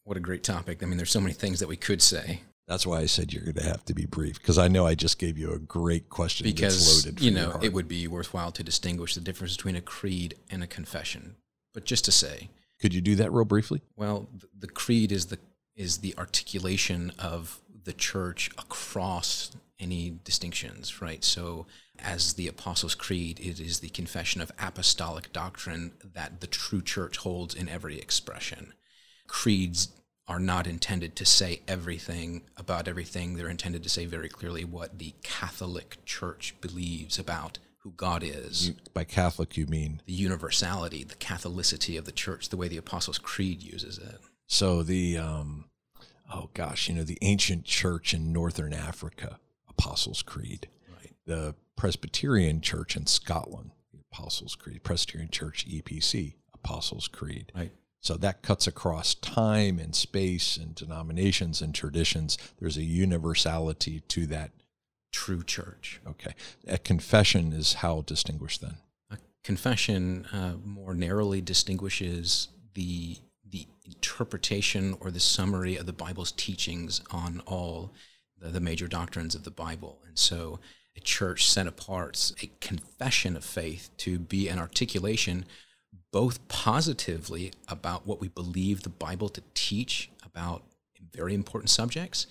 What 0.05 0.19
a 0.19 0.21
great 0.21 0.45
topic. 0.45 0.83
I 0.83 0.87
mean, 0.87 0.99
there's 0.99 1.11
so 1.11 1.21
many 1.21 1.33
things 1.33 1.61
that 1.61 1.69
we 1.69 1.79
could 1.79 2.03
say. 2.03 2.43
That's 2.67 2.87
why 2.87 3.01
I 3.01 3.07
said 3.07 3.33
you're 3.33 3.45
going 3.45 3.55
to 3.57 3.65
have 3.65 3.85
to 3.87 3.95
be 3.95 4.07
brief 4.07 4.41
because 4.41 4.57
I 4.57 4.69
know 4.69 4.87
I 4.87 4.95
just 4.95 5.19
gave 5.19 5.37
you 5.37 5.53
a 5.53 5.59
great 5.59 6.09
question. 6.09 6.45
Because 6.45 7.07
you 7.21 7.31
know 7.31 7.59
it 7.63 7.73
would 7.73 7.89
be 7.89 8.09
worthwhile 8.09 8.53
to 8.53 8.63
distinguish 8.63 9.15
the 9.15 9.21
difference 9.21 9.57
between 9.57 9.77
a 9.77 9.83
creed 9.83 10.37
and 10.51 10.63
a 10.63 10.67
confession. 10.67 11.37
But 11.75 11.85
just 11.85 12.05
to 12.07 12.13
say, 12.13 12.49
could 12.81 12.95
you 12.95 13.01
do 13.01 13.17
that 13.17 13.33
real 13.33 13.45
briefly? 13.45 13.83
Well, 13.97 14.29
the 14.59 14.69
creed 14.69 15.13
is 15.13 15.27
the 15.27 15.39
is 15.77 15.99
the 15.99 16.15
articulation 16.17 17.13
of 17.19 17.61
the 17.85 17.93
church 17.93 18.51
across 18.57 19.51
any 19.79 20.19
distinctions, 20.25 21.03
right? 21.03 21.23
So, 21.23 21.67
as 21.99 22.35
the 22.35 22.49
Apostles' 22.49 22.95
Creed, 22.95 23.41
it 23.41 23.61
is 23.61 23.81
the 23.81 23.89
confession 23.89 24.41
of 24.41 24.53
apostolic 24.59 25.33
doctrine 25.33 25.93
that 26.15 26.41
the 26.41 26.47
true 26.47 26.81
church 26.81 27.19
holds 27.19 27.55
in 27.55 27.69
every 27.69 27.99
expression. 27.99 28.73
Creeds 29.27 29.89
are 30.27 30.41
not 30.41 30.67
intended 30.67 31.15
to 31.17 31.25
say 31.27 31.61
everything 31.69 32.43
about 32.57 32.89
everything. 32.89 33.35
They're 33.35 33.49
intended 33.49 33.83
to 33.83 33.89
say 33.89 34.07
very 34.07 34.29
clearly 34.29 34.65
what 34.65 34.99
the 34.99 35.15
Catholic 35.23 35.99
Church 36.05 36.55
believes 36.61 37.19
about 37.19 37.59
who 37.79 37.93
God 37.93 38.23
is. 38.23 38.69
You, 38.69 38.75
by 38.95 39.05
Catholic, 39.05 39.57
you 39.59 39.67
mean 39.67 40.01
the 40.07 40.15
universality, 40.15 41.05
the 41.05 41.15
Catholicity 41.17 41.99
of 41.99 42.07
the 42.07 42.13
Church, 42.13 42.49
the 42.49 42.57
way 42.57 42.69
the 42.69 42.79
Apostles' 42.79 43.19
Creed 43.19 43.63
uses 43.63 43.99
it. 43.99 44.21
So 44.47 44.83
the, 44.83 45.19
um, 45.19 45.67
oh 46.33 46.49
gosh, 46.55 46.89
you 46.89 46.95
know, 46.95 47.05
the 47.05 47.19
ancient 47.21 47.65
church 47.65 48.15
in 48.15 48.33
Northern 48.33 48.73
Africa, 48.73 49.39
Apostles' 49.69 50.23
Creed. 50.23 50.69
Right. 50.89 51.13
The 51.27 51.55
Presbyterian 51.77 52.63
Church 52.63 52.97
in 52.97 53.07
Scotland, 53.07 53.73
the 53.93 54.01
Apostles' 54.11 54.57
Creed. 54.57 54.83
Presbyterian 54.83 55.31
Church, 55.31 55.67
EPC, 55.69 56.37
Apostles' 56.55 57.09
Creed. 57.09 57.53
Right. 57.55 57.73
So 58.05 58.19
that 58.19 58.43
cuts 58.43 58.67
across 58.67 59.15
time 59.15 59.79
and 59.79 59.97
space 59.97 60.59
and 60.59 60.75
denominations 60.75 61.63
and 61.63 61.75
traditions. 61.75 62.37
There's 62.61 62.77
a 62.77 62.83
universality 62.83 64.01
to 64.09 64.27
that 64.27 64.51
true 65.11 65.43
church. 65.43 66.03
Okay. 66.07 66.35
A 66.69 66.77
confession 66.77 67.55
is 67.55 67.75
how 67.75 68.03
distinguished 68.03 68.61
then? 68.61 68.75
A 69.11 69.17
confession 69.43 70.27
uh, 70.35 70.57
more 70.63 70.95
narrowly 70.95 71.41
distinguishes 71.41 72.49
the 72.75 73.17
the 73.49 73.67
interpretation 73.87 74.97
or 75.01 75.11
the 75.11 75.21
summary 75.21 75.77
of 75.77 75.87
the 75.87 75.93
Bible's 75.93 76.33
teachings 76.33 77.01
on 77.11 77.41
all 77.47 77.95
the, 78.39 78.49
the 78.49 78.61
major 78.61 78.87
doctrines 78.87 79.35
of 79.35 79.45
the 79.45 79.51
Bible. 79.51 80.01
And 80.07 80.19
so 80.19 80.61
a 80.95 81.01
church 81.01 81.49
set 81.49 81.67
apart 81.67 82.33
a 82.43 82.51
confession 82.61 83.35
of 83.35 83.45
faith 83.45 83.91
to 83.99 84.19
be 84.19 84.49
an 84.49 84.59
articulation 84.59 85.47
both 86.13 86.47
positively 86.49 87.53
about 87.69 88.07
what 88.07 88.21
we 88.21 88.29
believe 88.29 88.83
the 88.83 88.89
Bible 88.89 89.29
to 89.31 89.43
teach 89.55 90.11
about 90.25 90.63
very 91.13 91.35
important 91.35 91.71
subjects, 91.71 92.27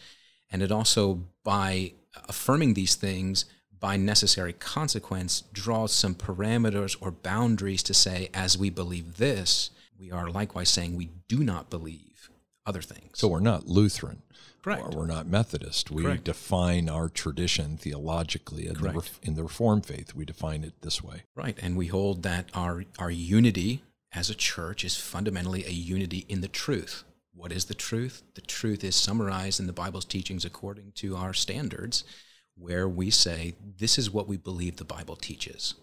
and 0.51 0.62
it 0.62 0.72
also, 0.72 1.24
by 1.43 1.93
affirming 2.27 2.74
these 2.74 2.96
things, 2.96 3.46
by 3.79 3.98
necessary 3.98 4.53
consequence, 4.53 5.43
draws 5.51 5.91
some 5.91 6.15
parameters 6.15 6.96
or 7.01 7.12
boundaries 7.12 7.84
to 7.84 7.93
say, 7.93 8.29
as 8.34 8.58
we 8.58 8.70
believe 8.70 9.17
this, 9.17 9.72
we 10.00 10.12
are 10.12 10.29
likewise 10.29 10.70
saying 10.70 10.96
we 10.96 11.10
do 11.27 11.43
not 11.43 11.70
believe 11.70 12.12
other 12.65 12.82
things. 12.82 13.20
So 13.20 13.27
we're 13.27 13.39
not 13.39 13.67
Lutheran. 13.67 14.22
Correct. 14.63 14.82
Or 14.82 15.00
we're 15.00 15.08
not 15.08 15.27
Methodist. 15.27 15.91
We 15.91 16.03
Correct. 16.03 16.24
define 16.24 16.88
our 16.88 17.10
tradition 17.10 17.75
theologically. 17.75 18.67
In 18.67 18.75
the, 18.75 19.10
in 19.22 19.36
the 19.36 19.43
Reformed 19.43 19.86
faith, 19.86 20.15
we 20.15 20.24
define 20.24 20.63
it 20.63 20.74
this 20.82 21.03
way. 21.03 21.24
Right. 21.36 21.58
And 21.62 21.75
we 21.75 21.88
hold 21.88 22.24
that 22.24 22.50
our, 22.53 22.86
our 22.98 23.12
unity 23.12 23.84
as 24.13 24.29
a 24.29 24.36
church 24.36 24.86
is 24.86 24.96
fundamentally 24.96 25.65
a 25.65 25.72
unity 25.72 26.25
in 26.29 26.39
the 26.39 26.48
truth. 26.48 27.03
What 27.36 27.51
is 27.51 27.65
the 27.65 27.74
truth? 27.74 28.24
The 28.36 28.41
truth 28.41 28.84
is 28.84 28.96
summarized 28.96 29.60
in 29.60 29.67
the 29.67 29.74
Bible's 29.74 30.05
teachings 30.05 30.46
according 30.46 30.93
to 30.96 31.17
our 31.17 31.34
standards, 31.34 32.05
where 32.55 32.88
we 32.88 33.10
say, 33.10 33.55
this 33.79 33.98
is 33.98 34.12
what 34.12 34.27
we 34.27 34.38
believe 34.38 34.77
the 34.77 34.86
Bible 34.86 35.15
teaches. 35.15 35.74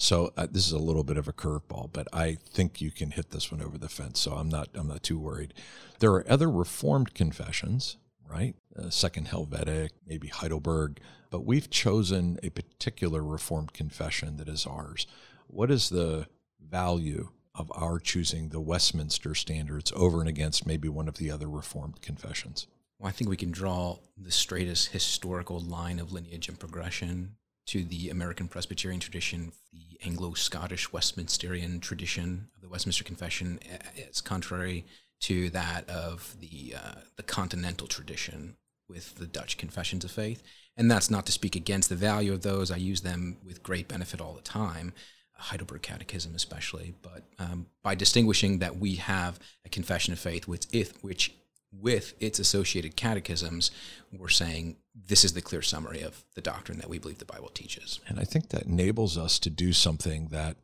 So 0.00 0.32
uh, 0.34 0.46
this 0.50 0.66
is 0.66 0.72
a 0.72 0.78
little 0.78 1.04
bit 1.04 1.18
of 1.18 1.28
a 1.28 1.32
curveball, 1.32 1.90
but 1.92 2.08
I 2.10 2.38
think 2.42 2.80
you 2.80 2.90
can 2.90 3.10
hit 3.10 3.32
this 3.32 3.52
one 3.52 3.60
over 3.60 3.76
the 3.76 3.90
fence. 3.90 4.18
So 4.18 4.32
I'm 4.32 4.48
not 4.48 4.70
I'm 4.74 4.88
not 4.88 5.02
too 5.02 5.18
worried. 5.18 5.52
There 5.98 6.10
are 6.12 6.24
other 6.26 6.50
Reformed 6.50 7.12
confessions, 7.12 7.98
right? 8.26 8.54
Uh, 8.74 8.88
Second 8.88 9.28
Helvetic, 9.28 9.90
maybe 10.06 10.28
Heidelberg, 10.28 11.00
but 11.28 11.44
we've 11.44 11.68
chosen 11.68 12.38
a 12.42 12.48
particular 12.48 13.22
Reformed 13.22 13.74
confession 13.74 14.38
that 14.38 14.48
is 14.48 14.64
ours. 14.64 15.06
What 15.48 15.70
is 15.70 15.90
the 15.90 16.28
value 16.58 17.28
of 17.54 17.70
our 17.74 17.98
choosing 17.98 18.48
the 18.48 18.60
Westminster 18.60 19.34
standards 19.34 19.92
over 19.94 20.20
and 20.20 20.30
against 20.30 20.66
maybe 20.66 20.88
one 20.88 21.08
of 21.08 21.18
the 21.18 21.30
other 21.30 21.48
Reformed 21.48 22.00
confessions? 22.00 22.66
Well, 22.98 23.10
I 23.10 23.12
think 23.12 23.28
we 23.28 23.36
can 23.36 23.50
draw 23.50 23.98
the 24.16 24.32
straightest 24.32 24.92
historical 24.92 25.60
line 25.60 25.98
of 25.98 26.10
lineage 26.10 26.48
and 26.48 26.58
progression 26.58 27.36
to 27.70 27.84
the 27.84 28.10
American 28.10 28.48
Presbyterian 28.48 28.98
tradition, 28.98 29.52
the 29.72 29.96
Anglo 30.04 30.34
Scottish 30.34 30.90
Westminsterian 30.90 31.80
tradition 31.80 32.48
of 32.56 32.62
the 32.62 32.68
Westminster 32.68 33.04
Confession. 33.04 33.60
It's 33.94 34.20
contrary 34.20 34.84
to 35.20 35.50
that 35.50 35.88
of 35.88 36.34
the, 36.40 36.74
uh, 36.76 37.00
the 37.14 37.22
continental 37.22 37.86
tradition 37.86 38.56
with 38.88 39.14
the 39.18 39.26
Dutch 39.26 39.56
Confessions 39.56 40.04
of 40.04 40.10
Faith. 40.10 40.42
And 40.76 40.90
that's 40.90 41.10
not 41.10 41.26
to 41.26 41.32
speak 41.32 41.54
against 41.54 41.88
the 41.88 41.94
value 41.94 42.32
of 42.32 42.42
those. 42.42 42.72
I 42.72 42.76
use 42.76 43.02
them 43.02 43.36
with 43.46 43.62
great 43.62 43.86
benefit 43.86 44.20
all 44.20 44.34
the 44.34 44.40
time. 44.40 44.92
Heidelberg 45.34 45.82
Catechism, 45.82 46.34
especially, 46.34 46.94
but 47.02 47.22
um, 47.38 47.66
by 47.84 47.94
distinguishing 47.94 48.58
that 48.58 48.78
we 48.78 48.96
have 48.96 49.38
a 49.64 49.68
confession 49.68 50.12
of 50.12 50.18
faith, 50.18 50.48
which, 50.48 50.66
if, 50.72 51.02
which 51.04 51.32
with 51.72 52.14
its 52.20 52.38
associated 52.38 52.96
catechisms, 52.96 53.70
we're 54.12 54.28
saying 54.28 54.76
this 54.94 55.24
is 55.24 55.34
the 55.34 55.42
clear 55.42 55.62
summary 55.62 56.02
of 56.02 56.24
the 56.34 56.40
doctrine 56.40 56.78
that 56.78 56.90
we 56.90 56.98
believe 56.98 57.18
the 57.18 57.24
Bible 57.24 57.48
teaches. 57.48 58.00
And 58.08 58.18
I 58.18 58.24
think 58.24 58.48
that 58.48 58.64
enables 58.64 59.16
us 59.16 59.38
to 59.40 59.50
do 59.50 59.72
something 59.72 60.28
that, 60.28 60.56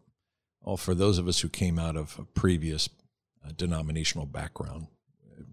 well, 0.63 0.77
for 0.77 0.95
those 0.95 1.19
of 1.19 1.29
us 1.29 1.41
who 1.41 1.49
came 1.49 1.79
out 1.79 1.97
of 1.97 2.17
a 2.19 2.25
previous 2.25 2.89
uh, 3.45 3.51
denominational 3.57 4.27
background, 4.27 4.89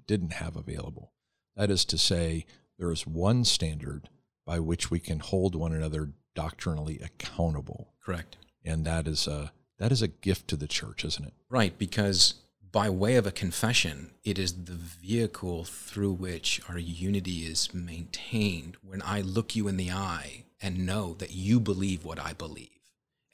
didn't 0.08 0.34
have 0.34 0.56
available. 0.56 1.14
That 1.56 1.70
is 1.70 1.86
to 1.86 1.98
say, 1.98 2.46
there 2.78 2.92
is 2.92 3.08
one 3.08 3.46
standard 3.46 4.10
by 4.46 4.60
which 4.60 4.92
we 4.92 5.00
can 5.00 5.20
hold 5.20 5.56
one 5.56 5.74
another 5.74 6.10
doctrinally 6.36 7.00
accountable. 7.00 7.94
Correct. 8.04 8.38
And 8.66 8.86
that 8.86 9.08
is 9.08 9.28
a 9.28 9.52
that 9.80 9.92
is 9.92 10.02
a 10.02 10.08
gift 10.08 10.48
to 10.50 10.56
the 10.56 10.68
church, 10.68 11.04
isn't 11.04 11.26
it? 11.26 11.34
Right, 11.50 11.78
because 11.78 12.36
by 12.74 12.90
way 12.90 13.16
of 13.16 13.28
a 13.28 13.32
confession, 13.32 14.10
it 14.26 14.40
is 14.40 14.66
the 14.66 14.74
vehicle 14.74 15.64
through 15.64 16.12
which 16.12 16.60
our 16.68 16.80
unity 16.80 17.46
is 17.46 17.72
maintained 17.72 18.76
when 18.82 19.02
I 19.04 19.22
look 19.22 19.56
you 19.56 19.68
in 19.68 19.78
the 19.78 19.92
eye 19.92 20.46
and 20.60 20.86
know 20.86 21.14
that 21.20 21.32
you 21.32 21.60
believe 21.60 22.04
what 22.04 22.20
I 22.20 22.34
believe. 22.34 22.70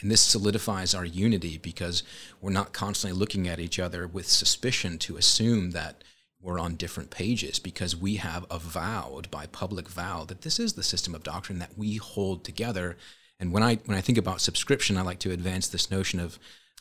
And 0.01 0.11
this 0.11 0.21
solidifies 0.21 0.93
our 0.93 1.05
unity 1.05 1.57
because 1.57 2.03
we're 2.41 2.51
not 2.51 2.73
constantly 2.73 3.17
looking 3.17 3.47
at 3.47 3.59
each 3.61 3.79
other 3.79 4.07
with 4.07 4.27
suspicion 4.27 4.97
to 4.99 5.15
assume 5.15 5.71
that 5.71 6.03
we're 6.41 6.59
on 6.59 6.75
different 6.75 7.09
pages 7.09 7.59
because 7.59 7.95
we 7.95 8.17
have 8.17 8.45
avowed 8.51 9.31
by 9.31 9.45
public 9.45 9.87
vow 9.87 10.25
that 10.25 10.41
this 10.41 10.59
is 10.59 10.73
the 10.73 10.83
system 10.83 11.15
of 11.15 11.23
doctrine 11.23 11.59
that 11.59 11.77
we 11.77 11.95
hold 11.95 12.43
together. 12.43 12.97
And 13.39 13.53
when 13.53 13.63
I 13.63 13.75
when 13.85 13.97
I 13.97 14.01
think 14.01 14.17
about 14.17 14.41
subscription, 14.41 14.97
I 14.97 15.01
like 15.01 15.19
to 15.19 15.31
advance 15.31 15.67
this 15.67 15.91
notion 15.91 16.19
of 16.19 16.39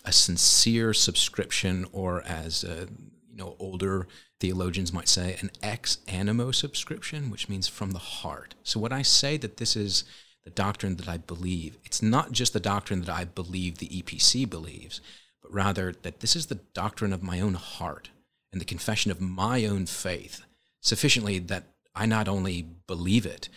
a 0.08 0.12
sincere 0.12 0.94
subscription, 0.94 1.86
or 1.92 2.22
as 2.22 2.64
uh, 2.64 2.86
you 3.30 3.36
know, 3.36 3.56
older 3.58 4.08
theologians 4.40 4.90
might 4.90 5.06
say, 5.06 5.36
an 5.42 5.50
ex 5.62 5.98
animo 6.08 6.50
subscription, 6.50 7.30
which 7.30 7.50
means 7.50 7.68
from 7.68 7.90
the 7.90 7.98
heart. 7.98 8.54
So 8.62 8.80
when 8.80 8.92
I 8.92 9.02
say 9.02 9.36
that 9.36 9.58
this 9.58 9.76
is 9.76 10.04
the 10.44 10.50
doctrine 10.50 10.96
that 10.96 11.08
I 11.08 11.18
believe, 11.18 11.76
it's 11.84 12.00
not 12.00 12.32
just 12.32 12.54
the 12.54 12.60
doctrine 12.60 13.02
that 13.02 13.14
I 13.14 13.24
believe 13.24 13.78
the 13.78 13.88
EPC 13.88 14.48
believes, 14.48 15.02
but 15.42 15.52
rather 15.52 15.92
that 16.02 16.20
this 16.20 16.34
is 16.34 16.46
the 16.46 16.60
doctrine 16.72 17.12
of 17.12 17.22
my 17.22 17.38
own 17.38 17.54
heart 17.54 18.08
and 18.50 18.62
the 18.62 18.72
confession 18.72 19.10
of 19.10 19.20
my 19.20 19.66
own 19.66 19.84
faith, 19.84 20.42
sufficiently 20.80 21.38
that 21.38 21.64
I 21.94 22.06
not 22.06 22.28
only 22.28 22.62
believe 22.86 23.26
it, 23.26 23.50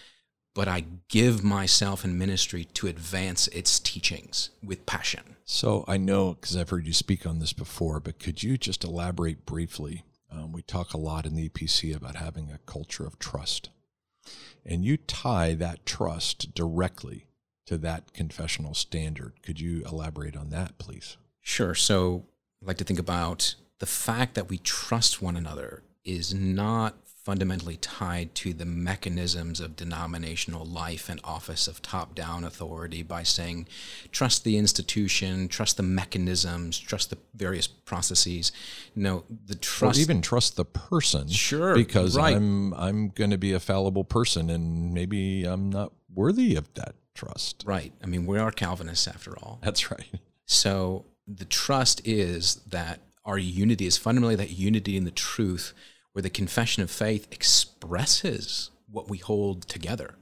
but 0.54 0.68
I 0.68 0.86
give 1.08 1.44
myself 1.44 2.04
in 2.04 2.18
ministry 2.18 2.66
to 2.74 2.88
advance 2.88 3.48
its 3.50 3.80
teachings 3.80 4.50
with 4.64 4.86
passion. 4.86 5.38
So 5.46 5.86
I 5.88 5.98
know 5.98 6.34
because 6.34 6.56
I've 6.56 6.70
heard 6.70 6.88
you 6.88 6.94
speak 6.94 7.26
on 7.26 7.40
this 7.40 7.54
before, 7.54 8.00
but 8.00 8.20
could 8.20 8.44
you 8.44 8.58
just 8.58 8.84
elaborate 8.84 9.46
briefly? 9.46 10.04
Um, 10.32 10.52
we 10.52 10.62
talk 10.62 10.94
a 10.94 10.98
lot 10.98 11.26
in 11.26 11.36
the 11.36 11.50
EPC 11.50 11.96
about 11.96 12.16
having 12.16 12.50
a 12.50 12.60
culture 12.66 13.06
of 13.06 13.20
trust, 13.20 13.70
and 14.66 14.86
you 14.86 14.98
tie 14.98 15.54
that 15.56 15.86
trust 15.86 16.54
directly 16.54 17.28
to 17.66 17.78
that 17.80 18.14
confessional 18.14 18.74
standard. 18.74 19.34
Could 19.44 19.60
you 19.60 19.84
elaborate 19.86 20.38
on 20.38 20.50
that, 20.50 20.78
please? 20.78 21.18
Sure. 21.42 21.76
So 21.76 22.26
I'd 22.62 22.68
like 22.68 22.78
to 22.78 22.84
think 22.84 23.00
about 23.00 23.56
the 23.80 23.86
fact 23.86 24.36
that 24.36 24.50
we 24.50 24.58
trust 24.58 25.22
one 25.22 25.36
another 25.36 25.84
is 26.04 26.34
not 26.34 26.96
fundamentally 27.24 27.78
tied 27.78 28.34
to 28.34 28.52
the 28.52 28.66
mechanisms 28.66 29.60
of 29.60 29.76
denominational 29.76 30.66
life 30.66 31.08
and 31.08 31.20
office 31.24 31.68
of 31.68 31.82
top 31.82 32.16
down 32.16 32.44
authority 32.44 33.04
by 33.04 33.22
saying, 33.22 33.68
trust 34.12 34.44
the 34.44 34.58
institution, 34.58 35.48
trust 35.48 35.78
the 35.78 35.84
mechanisms, 35.84 36.80
trust 36.80 37.12
the 37.12 37.18
various 37.36 37.68
processes. 37.68 38.52
No, 38.96 39.24
the 39.46 39.56
trust. 39.56 40.00
Or 40.00 40.02
even 40.02 40.22
trust 40.22 40.56
the 40.56 40.66
person. 40.66 41.28
Sure. 41.28 41.76
Because 41.76 42.18
right. 42.18 42.36
I'm, 42.36 42.74
I'm 42.74 43.10
going 43.10 43.30
to 43.30 43.38
be 43.38 43.54
a 43.54 43.60
fallible 43.60 44.04
person 44.04 44.50
and 44.50 44.92
maybe 44.94 45.46
I'm 45.46 45.70
not 45.70 45.94
worthy 46.14 46.56
of 46.56 46.74
that 46.74 46.96
trust. 47.14 47.64
Right. 47.68 47.94
I 48.04 48.08
mean, 48.08 48.26
we 48.26 48.40
are 48.40 48.52
Calvinists 48.52 49.08
after 49.08 49.38
all. 49.38 49.60
That's 49.62 49.92
right. 49.92 50.10
So 50.48 51.06
the 51.28 51.46
trust 51.46 52.02
is 52.04 52.56
that 52.68 53.00
our 53.24 53.38
unity 53.38 53.86
is 53.86 53.98
fundamentally 53.98 54.36
that 54.38 54.50
unity 54.50 54.98
in 54.98 55.06
the 55.06 55.12
truth 55.12 55.74
where 56.14 56.22
the 56.22 56.30
confession 56.30 56.84
of 56.84 56.92
faith 56.92 57.28
expresses 57.32 58.72
what 58.90 59.10
we 59.10 59.18
hold 59.18 59.68
together. 59.68 60.16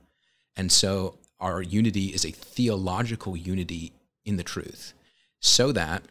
And 0.56 0.72
so 0.72 1.18
our 1.40 1.62
unity 1.62 2.08
is 2.08 2.26
a 2.26 2.32
theological 2.32 3.36
unity 3.36 3.94
in 4.26 4.38
the 4.38 4.44
truth, 4.44 4.94
so 5.40 5.72
that 5.72 6.04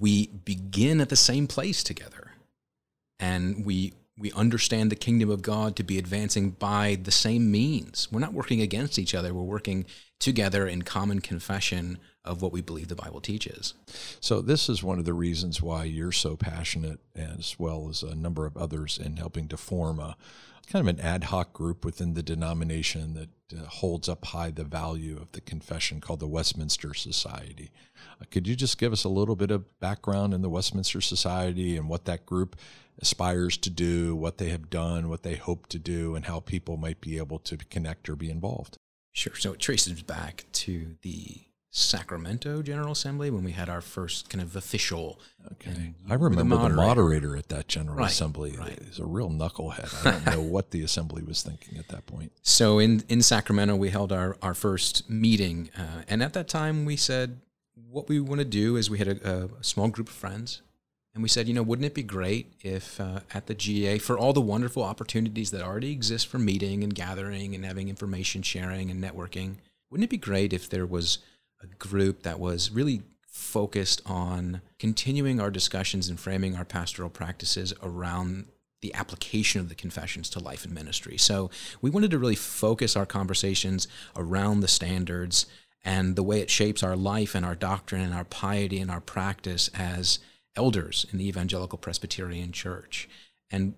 we 0.00 0.28
begin 0.28 1.00
at 1.00 1.08
the 1.08 1.16
same 1.16 1.46
place 1.46 1.82
together 1.82 2.32
and 3.20 3.64
we 3.64 3.92
we 4.18 4.30
understand 4.32 4.90
the 4.90 4.96
kingdom 4.96 5.30
of 5.30 5.40
God 5.40 5.74
to 5.76 5.82
be 5.82 5.98
advancing 5.98 6.50
by 6.50 6.98
the 7.02 7.10
same 7.10 7.50
means. 7.50 8.08
We're 8.12 8.20
not 8.20 8.34
working 8.34 8.60
against 8.60 8.98
each 8.98 9.14
other, 9.14 9.32
we're 9.32 9.42
working 9.42 9.86
together 10.20 10.66
in 10.66 10.82
common 10.82 11.20
confession 11.20 11.98
of 12.24 12.42
what 12.42 12.52
we 12.52 12.60
believe 12.60 12.88
the 12.88 12.94
Bible 12.94 13.20
teaches. 13.20 13.74
So, 14.20 14.40
this 14.40 14.68
is 14.68 14.82
one 14.82 14.98
of 14.98 15.04
the 15.04 15.14
reasons 15.14 15.60
why 15.60 15.84
you're 15.84 16.12
so 16.12 16.36
passionate, 16.36 17.00
as 17.16 17.58
well 17.58 17.88
as 17.88 18.02
a 18.02 18.14
number 18.14 18.46
of 18.46 18.56
others, 18.56 18.98
in 19.02 19.16
helping 19.16 19.48
to 19.48 19.56
form 19.56 19.98
a 19.98 20.16
kind 20.70 20.88
of 20.88 20.94
an 20.94 21.04
ad 21.04 21.24
hoc 21.24 21.52
group 21.52 21.84
within 21.84 22.14
the 22.14 22.22
denomination 22.22 23.14
that 23.14 23.28
uh, 23.58 23.66
holds 23.66 24.08
up 24.08 24.24
high 24.26 24.50
the 24.50 24.64
value 24.64 25.16
of 25.16 25.30
the 25.32 25.40
confession 25.40 26.00
called 26.00 26.20
the 26.20 26.26
Westminster 26.26 26.94
Society. 26.94 27.70
Uh, 28.20 28.24
could 28.30 28.46
you 28.46 28.54
just 28.54 28.78
give 28.78 28.92
us 28.92 29.04
a 29.04 29.08
little 29.08 29.36
bit 29.36 29.50
of 29.50 29.80
background 29.80 30.32
in 30.32 30.40
the 30.40 30.48
Westminster 30.48 31.00
Society 31.00 31.76
and 31.76 31.88
what 31.88 32.04
that 32.04 32.24
group 32.24 32.56
aspires 33.00 33.56
to 33.58 33.70
do, 33.70 34.14
what 34.14 34.38
they 34.38 34.50
have 34.50 34.70
done, 34.70 35.08
what 35.08 35.22
they 35.22 35.34
hope 35.34 35.66
to 35.68 35.78
do, 35.78 36.14
and 36.14 36.26
how 36.26 36.40
people 36.40 36.76
might 36.76 37.00
be 37.00 37.18
able 37.18 37.38
to 37.40 37.56
connect 37.56 38.08
or 38.08 38.16
be 38.16 38.30
involved? 38.30 38.76
Sure. 39.12 39.34
So 39.34 39.52
it 39.52 39.60
traces 39.60 40.02
back 40.02 40.44
to 40.52 40.96
the 41.02 41.42
Sacramento 41.74 42.60
General 42.60 42.92
Assembly 42.92 43.30
when 43.30 43.44
we 43.44 43.52
had 43.52 43.70
our 43.70 43.80
first 43.80 44.28
kind 44.28 44.42
of 44.42 44.54
official. 44.56 45.18
Okay, 45.52 45.94
I 46.06 46.14
remember 46.14 46.36
the 46.36 46.44
moderator. 46.44 46.74
the 46.74 46.82
moderator, 46.82 47.36
at 47.36 47.48
that 47.48 47.66
General 47.66 47.96
right, 47.96 48.10
Assembly. 48.10 48.54
Right. 48.58 48.78
He's 48.86 48.98
a 48.98 49.06
real 49.06 49.30
knucklehead. 49.30 50.06
I 50.06 50.10
don't 50.10 50.26
know 50.36 50.42
what 50.42 50.70
the 50.70 50.82
assembly 50.82 51.22
was 51.22 51.42
thinking 51.42 51.78
at 51.78 51.88
that 51.88 52.04
point. 52.04 52.32
So 52.42 52.78
in 52.78 53.04
in 53.08 53.22
Sacramento, 53.22 53.74
we 53.74 53.88
held 53.88 54.12
our 54.12 54.36
our 54.42 54.52
first 54.52 55.08
meeting, 55.08 55.70
uh, 55.74 56.02
and 56.08 56.22
at 56.22 56.34
that 56.34 56.46
time, 56.46 56.84
we 56.84 56.96
said 56.96 57.40
what 57.88 58.06
we 58.06 58.20
want 58.20 58.40
to 58.40 58.44
do 58.44 58.76
is 58.76 58.90
we 58.90 58.98
had 58.98 59.08
a, 59.08 59.44
a, 59.58 59.64
small 59.64 59.88
group 59.88 60.08
of 60.08 60.14
friends, 60.14 60.60
and 61.14 61.22
we 61.22 61.28
said, 61.28 61.48
you 61.48 61.54
know, 61.54 61.62
wouldn't 61.62 61.86
it 61.86 61.94
be 61.94 62.02
great 62.02 62.52
if 62.60 63.00
uh, 63.00 63.20
at 63.32 63.46
the 63.46 63.54
GA 63.54 63.96
for 63.96 64.18
all 64.18 64.34
the 64.34 64.42
wonderful 64.42 64.82
opportunities 64.82 65.50
that 65.52 65.62
already 65.62 65.90
exist 65.90 66.26
for 66.26 66.38
meeting 66.38 66.84
and 66.84 66.94
gathering 66.94 67.54
and 67.54 67.64
having 67.64 67.88
information 67.88 68.42
sharing 68.42 68.90
and 68.90 69.02
networking, 69.02 69.56
wouldn't 69.90 70.04
it 70.04 70.10
be 70.10 70.18
great 70.18 70.52
if 70.52 70.68
there 70.68 70.84
was 70.84 71.16
a 71.62 71.66
group 71.78 72.22
that 72.22 72.40
was 72.40 72.70
really 72.70 73.02
focused 73.26 74.02
on 74.06 74.60
continuing 74.78 75.40
our 75.40 75.50
discussions 75.50 76.08
and 76.08 76.20
framing 76.20 76.56
our 76.56 76.64
pastoral 76.64 77.10
practices 77.10 77.72
around 77.82 78.46
the 78.82 78.92
application 78.94 79.60
of 79.60 79.68
the 79.68 79.74
confessions 79.74 80.28
to 80.28 80.40
life 80.40 80.64
and 80.64 80.74
ministry. 80.74 81.16
So 81.16 81.50
we 81.80 81.88
wanted 81.88 82.10
to 82.10 82.18
really 82.18 82.34
focus 82.34 82.96
our 82.96 83.06
conversations 83.06 83.86
around 84.16 84.60
the 84.60 84.68
standards 84.68 85.46
and 85.84 86.16
the 86.16 86.22
way 86.22 86.40
it 86.40 86.50
shapes 86.50 86.82
our 86.82 86.96
life 86.96 87.34
and 87.34 87.44
our 87.46 87.54
doctrine 87.54 88.02
and 88.02 88.14
our 88.14 88.24
piety 88.24 88.80
and 88.80 88.90
our 88.90 89.00
practice 89.00 89.70
as 89.74 90.18
elders 90.56 91.06
in 91.12 91.18
the 91.18 91.26
Evangelical 91.26 91.78
Presbyterian 91.78 92.52
Church. 92.52 93.08
And 93.50 93.74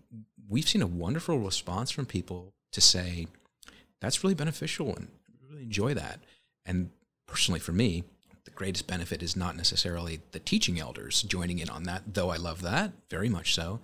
we've 0.49 0.69
seen 0.69 0.83
a 0.83 0.87
wonderful 0.87 1.39
response 1.39 1.91
from 1.91 2.07
people 2.07 2.55
to 2.73 2.81
say, 2.81 3.27
that's 4.01 4.25
really 4.25 4.35
beneficial 4.35 4.95
and 4.95 5.09
really 5.49 5.63
enjoy 5.63 5.95
that. 5.95 6.21
And 6.67 6.91
personally, 7.35 7.59
for 7.59 7.73
me, 7.73 8.05
the 8.45 8.53
greatest 8.53 8.87
benefit 8.87 9.21
is 9.21 9.35
not 9.35 9.57
necessarily 9.57 10.21
the 10.31 10.39
teaching 10.39 10.79
elders 10.79 11.21
joining 11.23 11.59
in 11.59 11.69
on 11.69 11.83
that, 11.83 12.15
though 12.15 12.31
I 12.31 12.37
love 12.37 12.63
that 12.63 12.93
very 13.11 13.29
much 13.29 13.57
so, 13.57 13.81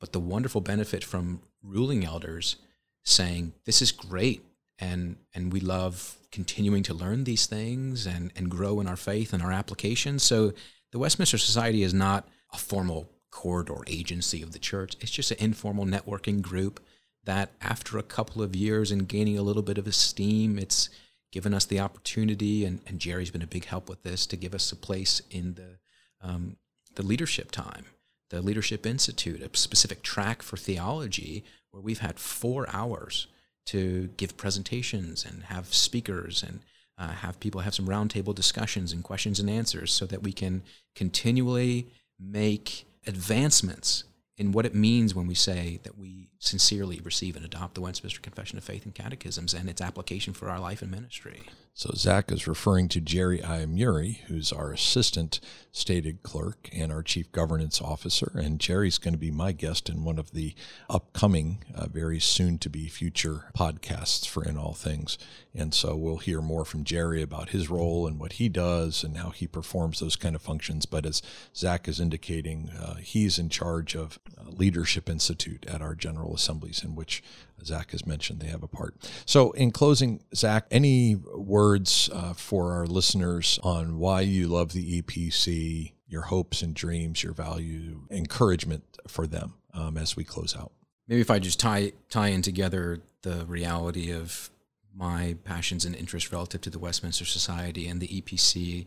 but 0.00 0.10
the 0.10 0.18
wonderful 0.18 0.60
benefit 0.60 1.04
from 1.04 1.40
ruling 1.62 2.04
elders 2.04 2.56
saying, 3.04 3.52
This 3.64 3.80
is 3.80 3.92
great. 3.92 4.44
And, 4.80 5.18
and 5.32 5.52
we 5.52 5.60
love 5.60 6.16
continuing 6.32 6.82
to 6.82 6.92
learn 6.92 7.22
these 7.22 7.46
things 7.46 8.06
and, 8.06 8.32
and 8.34 8.50
grow 8.50 8.80
in 8.80 8.88
our 8.88 8.96
faith 8.96 9.32
and 9.32 9.40
our 9.40 9.52
application. 9.52 10.18
So 10.18 10.52
the 10.90 10.98
Westminster 10.98 11.38
Society 11.38 11.84
is 11.84 11.94
not 11.94 12.26
a 12.52 12.58
formal 12.58 13.08
court 13.30 13.70
or 13.70 13.84
agency 13.86 14.42
of 14.42 14.50
the 14.50 14.58
church. 14.58 14.96
It's 15.00 15.12
just 15.12 15.30
an 15.30 15.36
informal 15.38 15.86
networking 15.86 16.42
group 16.42 16.80
that 17.22 17.50
after 17.60 17.98
a 17.98 18.02
couple 18.02 18.42
of 18.42 18.56
years 18.56 18.90
and 18.90 19.06
gaining 19.06 19.38
a 19.38 19.42
little 19.42 19.62
bit 19.62 19.78
of 19.78 19.86
esteem, 19.86 20.58
it's 20.58 20.90
given 21.32 21.54
us 21.54 21.64
the 21.64 21.80
opportunity, 21.80 22.64
and, 22.64 22.80
and 22.86 22.98
Jerry's 22.98 23.30
been 23.30 23.42
a 23.42 23.46
big 23.46 23.66
help 23.66 23.88
with 23.88 24.02
this, 24.02 24.26
to 24.26 24.36
give 24.36 24.54
us 24.54 24.72
a 24.72 24.76
place 24.76 25.22
in 25.30 25.54
the, 25.54 25.78
um, 26.20 26.56
the 26.94 27.02
leadership 27.02 27.50
time, 27.50 27.84
the 28.30 28.42
Leadership 28.42 28.86
Institute, 28.86 29.40
a 29.42 29.56
specific 29.56 30.02
track 30.02 30.42
for 30.42 30.56
theology 30.56 31.44
where 31.70 31.82
we've 31.82 32.00
had 32.00 32.18
four 32.18 32.66
hours 32.72 33.28
to 33.66 34.08
give 34.16 34.36
presentations 34.36 35.24
and 35.24 35.44
have 35.44 35.72
speakers 35.72 36.42
and 36.42 36.60
uh, 36.98 37.08
have 37.08 37.40
people 37.40 37.62
have 37.62 37.74
some 37.74 37.86
roundtable 37.86 38.34
discussions 38.34 38.92
and 38.92 39.02
questions 39.02 39.40
and 39.40 39.48
answers 39.48 39.92
so 39.92 40.06
that 40.06 40.22
we 40.22 40.32
can 40.32 40.62
continually 40.94 41.86
make 42.18 42.84
advancements 43.06 44.04
in 44.40 44.52
what 44.52 44.64
it 44.64 44.74
means 44.74 45.14
when 45.14 45.26
we 45.26 45.34
say 45.34 45.78
that 45.82 45.98
we 45.98 46.30
sincerely 46.38 46.98
receive 47.04 47.36
and 47.36 47.44
adopt 47.44 47.74
the 47.74 47.80
Westminster 47.82 48.22
Confession 48.22 48.56
of 48.56 48.64
Faith 48.64 48.86
and 48.86 48.94
Catechisms 48.94 49.52
and 49.52 49.68
its 49.68 49.82
application 49.82 50.32
for 50.32 50.48
our 50.48 50.58
life 50.58 50.80
and 50.80 50.90
ministry. 50.90 51.42
So 51.72 51.92
Zach 51.94 52.30
is 52.30 52.46
referring 52.46 52.88
to 52.88 53.00
Jerry 53.00 53.38
Iamurri, 53.38 54.18
who's 54.22 54.52
our 54.52 54.72
assistant 54.72 55.40
stated 55.72 56.22
clerk 56.22 56.68
and 56.72 56.90
our 56.92 57.02
chief 57.02 57.30
governance 57.32 57.80
officer. 57.80 58.32
And 58.34 58.58
Jerry's 58.58 58.98
going 58.98 59.14
to 59.14 59.18
be 59.18 59.30
my 59.30 59.52
guest 59.52 59.88
in 59.88 60.04
one 60.04 60.18
of 60.18 60.32
the 60.32 60.54
upcoming, 60.88 61.64
uh, 61.74 61.86
very 61.86 62.18
soon 62.18 62.58
to 62.58 62.68
be 62.68 62.88
future 62.88 63.50
podcasts 63.56 64.26
for 64.26 64.44
In 64.44 64.58
All 64.58 64.74
Things. 64.74 65.16
And 65.54 65.72
so 65.72 65.96
we'll 65.96 66.18
hear 66.18 66.42
more 66.42 66.64
from 66.64 66.84
Jerry 66.84 67.22
about 67.22 67.50
his 67.50 67.70
role 67.70 68.06
and 68.06 68.18
what 68.18 68.34
he 68.34 68.48
does 68.48 69.02
and 69.04 69.16
how 69.16 69.30
he 69.30 69.46
performs 69.46 70.00
those 70.00 70.16
kind 70.16 70.34
of 70.34 70.42
functions. 70.42 70.86
But 70.86 71.06
as 71.06 71.22
Zach 71.54 71.88
is 71.88 72.00
indicating, 72.00 72.70
uh, 72.70 72.96
he's 72.96 73.38
in 73.38 73.48
charge 73.48 73.94
of 73.94 74.18
uh, 74.36 74.50
Leadership 74.50 75.08
Institute 75.08 75.64
at 75.66 75.82
our 75.82 75.94
General 75.94 76.34
Assemblies, 76.34 76.84
in 76.84 76.94
which 76.94 77.22
Zach 77.64 77.90
has 77.92 78.06
mentioned 78.06 78.40
they 78.40 78.48
have 78.48 78.62
a 78.62 78.68
part. 78.68 78.94
So, 79.26 79.52
in 79.52 79.70
closing, 79.70 80.22
Zach, 80.34 80.66
any 80.70 81.16
words 81.60 82.08
uh, 82.14 82.32
for 82.32 82.72
our 82.72 82.86
listeners 82.86 83.60
on 83.62 83.98
why 83.98 84.22
you 84.22 84.48
love 84.48 84.72
the 84.72 85.02
EPC, 85.02 85.92
your 86.06 86.22
hopes 86.22 86.62
and 86.62 86.74
dreams, 86.74 87.22
your 87.22 87.34
value, 87.34 88.00
encouragement 88.10 88.82
for 89.06 89.26
them 89.26 89.52
um, 89.74 89.98
as 89.98 90.16
we 90.16 90.24
close 90.24 90.56
out? 90.56 90.72
Maybe 91.06 91.20
if 91.20 91.30
I 91.30 91.38
just 91.38 91.60
tie 91.60 91.92
tie 92.08 92.28
in 92.28 92.40
together 92.40 93.02
the 93.22 93.44
reality 93.44 94.10
of 94.10 94.48
my 94.94 95.36
passions 95.44 95.84
and 95.84 95.94
interests 95.94 96.32
relative 96.32 96.62
to 96.62 96.70
the 96.70 96.78
Westminster 96.78 97.26
Society 97.26 97.86
and 97.88 98.00
the 98.00 98.08
EPC, 98.08 98.86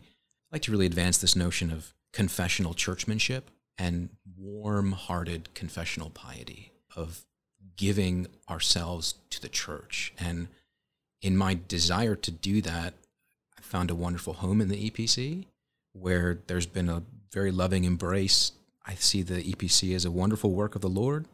like 0.50 0.62
to 0.62 0.72
really 0.72 0.86
advance 0.86 1.18
this 1.18 1.36
notion 1.36 1.70
of 1.70 1.94
confessional 2.12 2.74
churchmanship 2.74 3.44
and 3.78 4.08
warm-hearted 4.36 5.54
confessional 5.54 6.10
piety 6.10 6.72
of 6.96 7.24
giving 7.76 8.26
ourselves 8.50 9.14
to 9.30 9.40
the 9.40 9.48
church. 9.48 10.12
And 10.18 10.48
in 11.24 11.38
my 11.38 11.58
desire 11.68 12.14
to 12.14 12.30
do 12.30 12.60
that, 12.60 12.92
I 13.58 13.62
found 13.62 13.90
a 13.90 13.94
wonderful 13.94 14.34
home 14.34 14.60
in 14.60 14.68
the 14.68 14.90
EPC 14.90 15.46
where 15.94 16.38
there's 16.48 16.66
been 16.66 16.90
a 16.90 17.02
very 17.32 17.50
loving 17.50 17.84
embrace. 17.84 18.52
I 18.86 18.94
see 18.96 19.22
the 19.22 19.42
EPC 19.42 19.94
as 19.94 20.04
a 20.04 20.10
wonderful 20.10 20.52
work 20.52 20.74
of 20.74 20.82
the 20.82 20.88
Lord, 20.88 21.24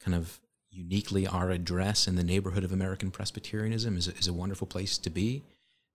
kind 0.00 0.14
of 0.14 0.40
uniquely 0.70 1.26
our 1.26 1.50
address 1.50 2.08
in 2.08 2.16
the 2.16 2.24
neighborhood 2.24 2.64
of 2.64 2.72
American 2.72 3.10
Presbyterianism 3.10 3.98
is 3.98 4.08
a, 4.08 4.16
is 4.16 4.26
a 4.26 4.32
wonderful 4.32 4.66
place 4.66 4.96
to 4.96 5.10
be. 5.10 5.42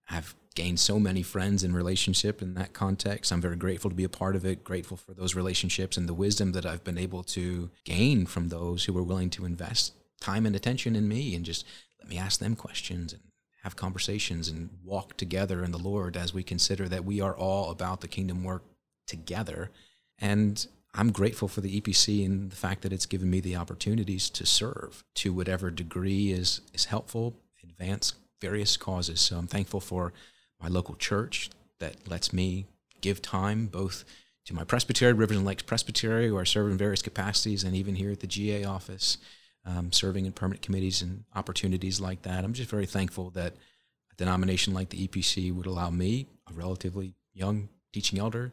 I've 0.07 0.35
gained 0.53 0.79
so 0.79 0.99
many 0.99 1.23
friends 1.23 1.63
in 1.63 1.73
relationship 1.73 2.43
in 2.43 2.53
that 2.53 2.73
context. 2.73 3.31
I'm 3.31 3.41
very 3.41 3.55
grateful 3.55 3.89
to 3.89 3.95
be 3.95 4.03
a 4.03 4.09
part 4.09 4.35
of 4.35 4.45
it, 4.45 4.63
grateful 4.63 4.97
for 4.97 5.15
those 5.15 5.33
relationships 5.33 5.97
and 5.97 6.07
the 6.07 6.13
wisdom 6.13 6.51
that 6.51 6.65
I've 6.67 6.83
been 6.83 6.99
able 6.99 7.23
to 7.23 7.71
gain 7.85 8.27
from 8.27 8.49
those 8.49 8.85
who 8.85 8.93
were 8.93 9.01
willing 9.01 9.31
to 9.31 9.45
invest 9.45 9.93
time 10.21 10.45
and 10.45 10.55
attention 10.55 10.95
in 10.95 11.07
me 11.07 11.35
and 11.35 11.43
just 11.43 11.65
let 11.99 12.09
me 12.09 12.17
ask 12.17 12.39
them 12.39 12.55
questions 12.55 13.13
and 13.13 13.21
have 13.63 13.75
conversations 13.75 14.47
and 14.47 14.69
walk 14.83 15.17
together 15.17 15.63
in 15.63 15.71
the 15.71 15.79
Lord 15.79 16.15
as 16.15 16.33
we 16.33 16.43
consider 16.43 16.87
that 16.87 17.03
we 17.03 17.19
are 17.19 17.35
all 17.35 17.71
about 17.71 18.01
the 18.01 18.07
kingdom 18.07 18.43
work 18.43 18.63
together. 19.07 19.71
And 20.19 20.65
I'm 20.93 21.11
grateful 21.11 21.47
for 21.47 21.61
the 21.61 21.81
EPC 21.81 22.25
and 22.25 22.51
the 22.51 22.55
fact 22.55 22.83
that 22.83 22.93
it's 22.93 23.05
given 23.05 23.29
me 23.29 23.39
the 23.39 23.55
opportunities 23.55 24.29
to 24.29 24.45
serve 24.45 25.03
to 25.15 25.33
whatever 25.33 25.71
degree 25.71 26.31
is 26.31 26.61
is 26.73 26.85
helpful, 26.85 27.35
advance 27.63 28.13
various 28.39 28.77
causes. 28.77 29.19
So 29.19 29.37
I'm 29.37 29.47
thankful 29.47 29.79
for 29.79 30.13
my 30.61 30.67
local 30.67 30.95
church 30.95 31.49
that 31.79 32.07
lets 32.07 32.31
me 32.31 32.67
give 33.01 33.21
time 33.21 33.67
both 33.67 34.05
to 34.45 34.53
my 34.53 34.63
presbytery, 34.63 35.13
Rivers 35.13 35.37
and 35.37 35.45
Lakes 35.45 35.63
Presbytery, 35.63 36.31
where 36.31 36.41
I 36.41 36.45
serve 36.45 36.71
in 36.71 36.77
various 36.77 37.01
capacities, 37.01 37.63
and 37.63 37.75
even 37.75 37.95
here 37.95 38.11
at 38.11 38.19
the 38.19 38.27
GA 38.27 38.63
office, 38.63 39.17
um, 39.65 39.91
serving 39.91 40.25
in 40.25 40.31
permanent 40.31 40.61
committees 40.61 41.01
and 41.01 41.23
opportunities 41.35 41.99
like 41.99 42.21
that. 42.23 42.43
I'm 42.43 42.53
just 42.53 42.69
very 42.69 42.85
thankful 42.85 43.29
that 43.31 43.53
a 44.11 44.15
denomination 44.15 44.73
like 44.73 44.89
the 44.89 45.07
EPC 45.07 45.53
would 45.53 45.65
allow 45.65 45.89
me, 45.89 46.27
a 46.49 46.53
relatively 46.53 47.15
young 47.33 47.69
teaching 47.93 48.19
elder, 48.19 48.51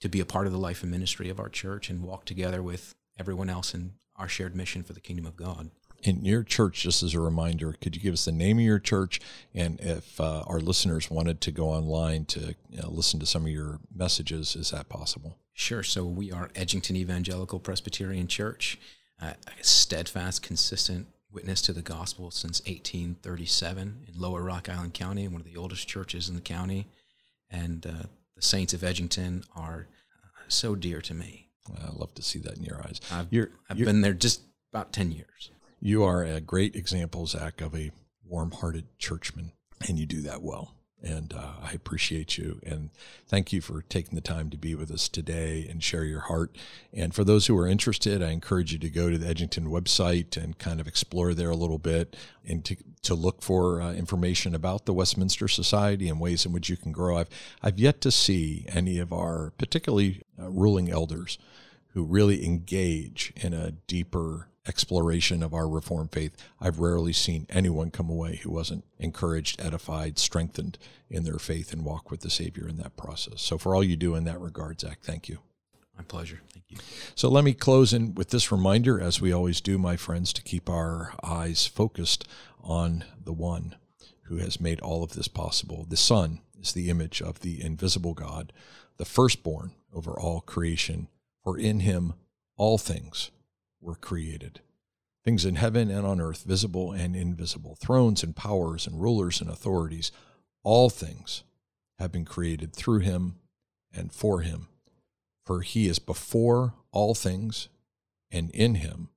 to 0.00 0.08
be 0.08 0.20
a 0.20 0.26
part 0.26 0.46
of 0.46 0.52
the 0.52 0.58
life 0.58 0.82
and 0.82 0.90
ministry 0.90 1.28
of 1.28 1.40
our 1.40 1.48
church 1.48 1.90
and 1.90 2.02
walk 2.02 2.24
together 2.24 2.62
with 2.62 2.94
everyone 3.18 3.50
else 3.50 3.74
in 3.74 3.92
our 4.16 4.28
shared 4.28 4.54
mission 4.54 4.82
for 4.82 4.92
the 4.92 5.00
kingdom 5.00 5.26
of 5.26 5.36
God 5.36 5.70
in 6.02 6.24
your 6.24 6.42
church, 6.42 6.82
just 6.82 7.02
as 7.02 7.14
a 7.14 7.20
reminder, 7.20 7.74
could 7.80 7.94
you 7.94 8.02
give 8.02 8.14
us 8.14 8.24
the 8.24 8.32
name 8.32 8.58
of 8.58 8.64
your 8.64 8.78
church? 8.78 9.20
And 9.54 9.80
if 9.80 10.20
uh, 10.20 10.44
our 10.46 10.60
listeners 10.60 11.10
wanted 11.10 11.40
to 11.42 11.50
go 11.50 11.68
online 11.68 12.24
to 12.26 12.54
you 12.70 12.82
know, 12.82 12.90
listen 12.90 13.20
to 13.20 13.26
some 13.26 13.44
of 13.44 13.50
your 13.50 13.80
messages, 13.94 14.56
is 14.56 14.70
that 14.70 14.88
possible? 14.88 15.36
Sure. 15.52 15.82
So 15.82 16.04
we 16.04 16.32
are 16.32 16.48
Edgington 16.48 16.96
Evangelical 16.96 17.58
Presbyterian 17.58 18.28
Church, 18.28 18.78
uh, 18.78 18.99
a 19.20 19.34
steadfast, 19.60 20.42
consistent 20.42 21.06
witness 21.32 21.62
to 21.62 21.72
the 21.72 21.82
gospel 21.82 22.30
since 22.30 22.60
1837 22.60 24.06
in 24.08 24.20
Lower 24.20 24.42
Rock 24.42 24.68
Island 24.68 24.94
County, 24.94 25.28
one 25.28 25.40
of 25.40 25.46
the 25.46 25.56
oldest 25.56 25.86
churches 25.86 26.28
in 26.28 26.34
the 26.34 26.40
county. 26.40 26.86
And 27.50 27.86
uh, 27.86 28.06
the 28.36 28.42
saints 28.42 28.72
of 28.72 28.80
Edgington 28.80 29.44
are 29.54 29.88
uh, 30.24 30.42
so 30.48 30.74
dear 30.74 31.00
to 31.02 31.14
me. 31.14 31.48
I 31.68 31.90
love 31.92 32.14
to 32.14 32.22
see 32.22 32.38
that 32.40 32.56
in 32.56 32.64
your 32.64 32.80
eyes. 32.84 33.00
I've, 33.12 33.28
you're, 33.30 33.50
I've 33.68 33.78
you're, 33.78 33.86
been 33.86 34.00
there 34.00 34.14
just 34.14 34.42
about 34.72 34.92
10 34.92 35.12
years. 35.12 35.50
You 35.80 36.02
are 36.04 36.24
a 36.24 36.40
great 36.40 36.74
example, 36.74 37.26
Zach, 37.26 37.60
of 37.60 37.74
a 37.74 37.90
warm 38.24 38.50
hearted 38.50 38.86
churchman, 38.98 39.52
and 39.86 39.98
you 39.98 40.06
do 40.06 40.22
that 40.22 40.42
well. 40.42 40.74
And 41.02 41.32
uh, 41.32 41.52
I 41.62 41.72
appreciate 41.72 42.36
you. 42.36 42.60
And 42.64 42.90
thank 43.26 43.52
you 43.52 43.62
for 43.62 43.82
taking 43.82 44.16
the 44.16 44.20
time 44.20 44.50
to 44.50 44.58
be 44.58 44.74
with 44.74 44.90
us 44.90 45.08
today 45.08 45.66
and 45.70 45.82
share 45.82 46.04
your 46.04 46.20
heart. 46.20 46.56
And 46.92 47.14
for 47.14 47.24
those 47.24 47.46
who 47.46 47.56
are 47.56 47.66
interested, 47.66 48.22
I 48.22 48.32
encourage 48.32 48.72
you 48.72 48.78
to 48.80 48.90
go 48.90 49.08
to 49.08 49.16
the 49.16 49.32
Edgington 49.32 49.68
website 49.68 50.36
and 50.36 50.58
kind 50.58 50.78
of 50.78 50.86
explore 50.86 51.32
there 51.32 51.48
a 51.48 51.56
little 51.56 51.78
bit 51.78 52.16
and 52.46 52.62
to, 52.66 52.76
to 53.02 53.14
look 53.14 53.40
for 53.40 53.80
uh, 53.80 53.94
information 53.94 54.54
about 54.54 54.84
the 54.84 54.92
Westminster 54.92 55.48
Society 55.48 56.08
and 56.08 56.20
ways 56.20 56.44
in 56.44 56.52
which 56.52 56.68
you 56.68 56.76
can 56.76 56.92
grow. 56.92 57.16
I've, 57.16 57.30
I've 57.62 57.78
yet 57.78 58.02
to 58.02 58.10
see 58.10 58.66
any 58.68 58.98
of 58.98 59.10
our, 59.10 59.52
particularly 59.56 60.22
uh, 60.38 60.50
ruling 60.50 60.90
elders, 60.90 61.38
who 61.94 62.04
really 62.04 62.44
engage 62.44 63.32
in 63.36 63.54
a 63.54 63.72
deeper 63.72 64.49
exploration 64.66 65.42
of 65.42 65.54
our 65.54 65.68
Reformed 65.68 66.12
faith, 66.12 66.36
I've 66.60 66.78
rarely 66.78 67.12
seen 67.12 67.46
anyone 67.48 67.90
come 67.90 68.10
away 68.10 68.36
who 68.36 68.50
wasn't 68.50 68.84
encouraged, 68.98 69.60
edified, 69.60 70.18
strengthened 70.18 70.78
in 71.08 71.24
their 71.24 71.38
faith 71.38 71.72
and 71.72 71.84
walk 71.84 72.10
with 72.10 72.20
the 72.20 72.30
Savior 72.30 72.68
in 72.68 72.76
that 72.76 72.96
process. 72.96 73.40
So, 73.42 73.58
for 73.58 73.74
all 73.74 73.84
you 73.84 73.96
do 73.96 74.14
in 74.14 74.24
that 74.24 74.40
regard, 74.40 74.80
Zach, 74.80 75.00
thank 75.02 75.28
you. 75.28 75.38
My 75.96 76.04
pleasure. 76.04 76.40
Thank 76.52 76.66
you. 76.68 76.78
So, 77.14 77.28
let 77.28 77.44
me 77.44 77.54
close 77.54 77.92
in 77.92 78.14
with 78.14 78.30
this 78.30 78.52
reminder, 78.52 79.00
as 79.00 79.20
we 79.20 79.32
always 79.32 79.60
do, 79.60 79.78
my 79.78 79.96
friends, 79.96 80.32
to 80.34 80.42
keep 80.42 80.68
our 80.68 81.14
eyes 81.22 81.66
focused 81.66 82.26
on 82.62 83.04
the 83.22 83.32
one 83.32 83.76
who 84.24 84.36
has 84.36 84.60
made 84.60 84.80
all 84.80 85.02
of 85.02 85.12
this 85.12 85.28
possible. 85.28 85.86
The 85.88 85.96
Son 85.96 86.40
is 86.60 86.72
the 86.72 86.90
image 86.90 87.20
of 87.22 87.40
the 87.40 87.62
invisible 87.62 88.14
God, 88.14 88.52
the 88.98 89.04
firstborn 89.04 89.72
over 89.92 90.12
all 90.12 90.40
creation, 90.42 91.08
for 91.42 91.58
in 91.58 91.80
him 91.80 92.12
all 92.56 92.78
things 92.78 93.30
were 93.80 93.94
created. 93.94 94.60
Things 95.24 95.44
in 95.44 95.56
heaven 95.56 95.90
and 95.90 96.06
on 96.06 96.20
earth, 96.20 96.44
visible 96.44 96.92
and 96.92 97.14
invisible, 97.14 97.76
thrones 97.76 98.22
and 98.22 98.34
powers 98.34 98.86
and 98.86 99.00
rulers 99.00 99.40
and 99.40 99.50
authorities, 99.50 100.12
all 100.62 100.88
things 100.90 101.42
have 101.98 102.10
been 102.10 102.24
created 102.24 102.74
through 102.74 103.00
him 103.00 103.36
and 103.92 104.12
for 104.12 104.40
him. 104.40 104.68
For 105.44 105.62
he 105.62 105.88
is 105.88 105.98
before 105.98 106.74
all 106.92 107.14
things, 107.14 107.68
and 108.30 108.50
in 108.50 108.76
him 108.76 109.08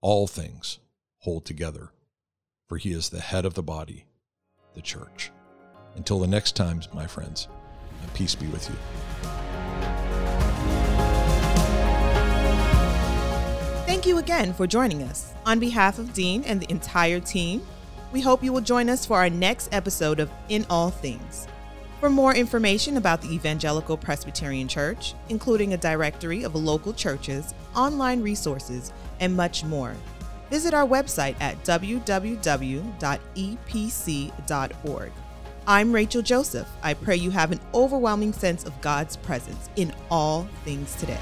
all 0.00 0.26
things 0.26 0.78
hold 1.18 1.44
together 1.44 1.92
for 2.70 2.78
he 2.78 2.92
is 2.92 3.08
the 3.08 3.20
head 3.20 3.44
of 3.44 3.54
the 3.54 3.64
body, 3.64 4.04
the 4.74 4.80
church. 4.80 5.32
Until 5.96 6.20
the 6.20 6.28
next 6.28 6.54
time, 6.54 6.80
my 6.94 7.04
friends, 7.04 7.48
peace 8.14 8.36
be 8.36 8.46
with 8.46 8.70
you. 8.70 9.49
Thank 14.00 14.08
you 14.08 14.16
again 14.16 14.54
for 14.54 14.66
joining 14.66 15.02
us. 15.02 15.34
On 15.44 15.60
behalf 15.60 15.98
of 15.98 16.14
Dean 16.14 16.42
and 16.44 16.58
the 16.58 16.70
entire 16.70 17.20
team, 17.20 17.60
we 18.12 18.22
hope 18.22 18.42
you 18.42 18.50
will 18.50 18.62
join 18.62 18.88
us 18.88 19.04
for 19.04 19.18
our 19.18 19.28
next 19.28 19.68
episode 19.74 20.20
of 20.20 20.30
In 20.48 20.64
All 20.70 20.88
Things. 20.88 21.46
For 22.00 22.08
more 22.08 22.34
information 22.34 22.96
about 22.96 23.20
the 23.20 23.30
Evangelical 23.30 23.98
Presbyterian 23.98 24.68
Church, 24.68 25.12
including 25.28 25.74
a 25.74 25.76
directory 25.76 26.44
of 26.44 26.54
local 26.54 26.94
churches, 26.94 27.52
online 27.76 28.22
resources, 28.22 28.90
and 29.20 29.36
much 29.36 29.64
more, 29.64 29.94
visit 30.48 30.72
our 30.72 30.86
website 30.86 31.36
at 31.38 31.62
www.epc.org. 31.64 32.32
I'm 35.66 35.92
Rachel 35.92 36.22
Joseph. 36.22 36.68
I 36.82 36.94
pray 36.94 37.16
you 37.16 37.30
have 37.32 37.52
an 37.52 37.60
overwhelming 37.74 38.32
sense 38.32 38.64
of 38.64 38.80
God's 38.80 39.18
presence 39.18 39.68
in 39.76 39.92
all 40.10 40.48
things 40.64 40.94
today. 40.94 41.20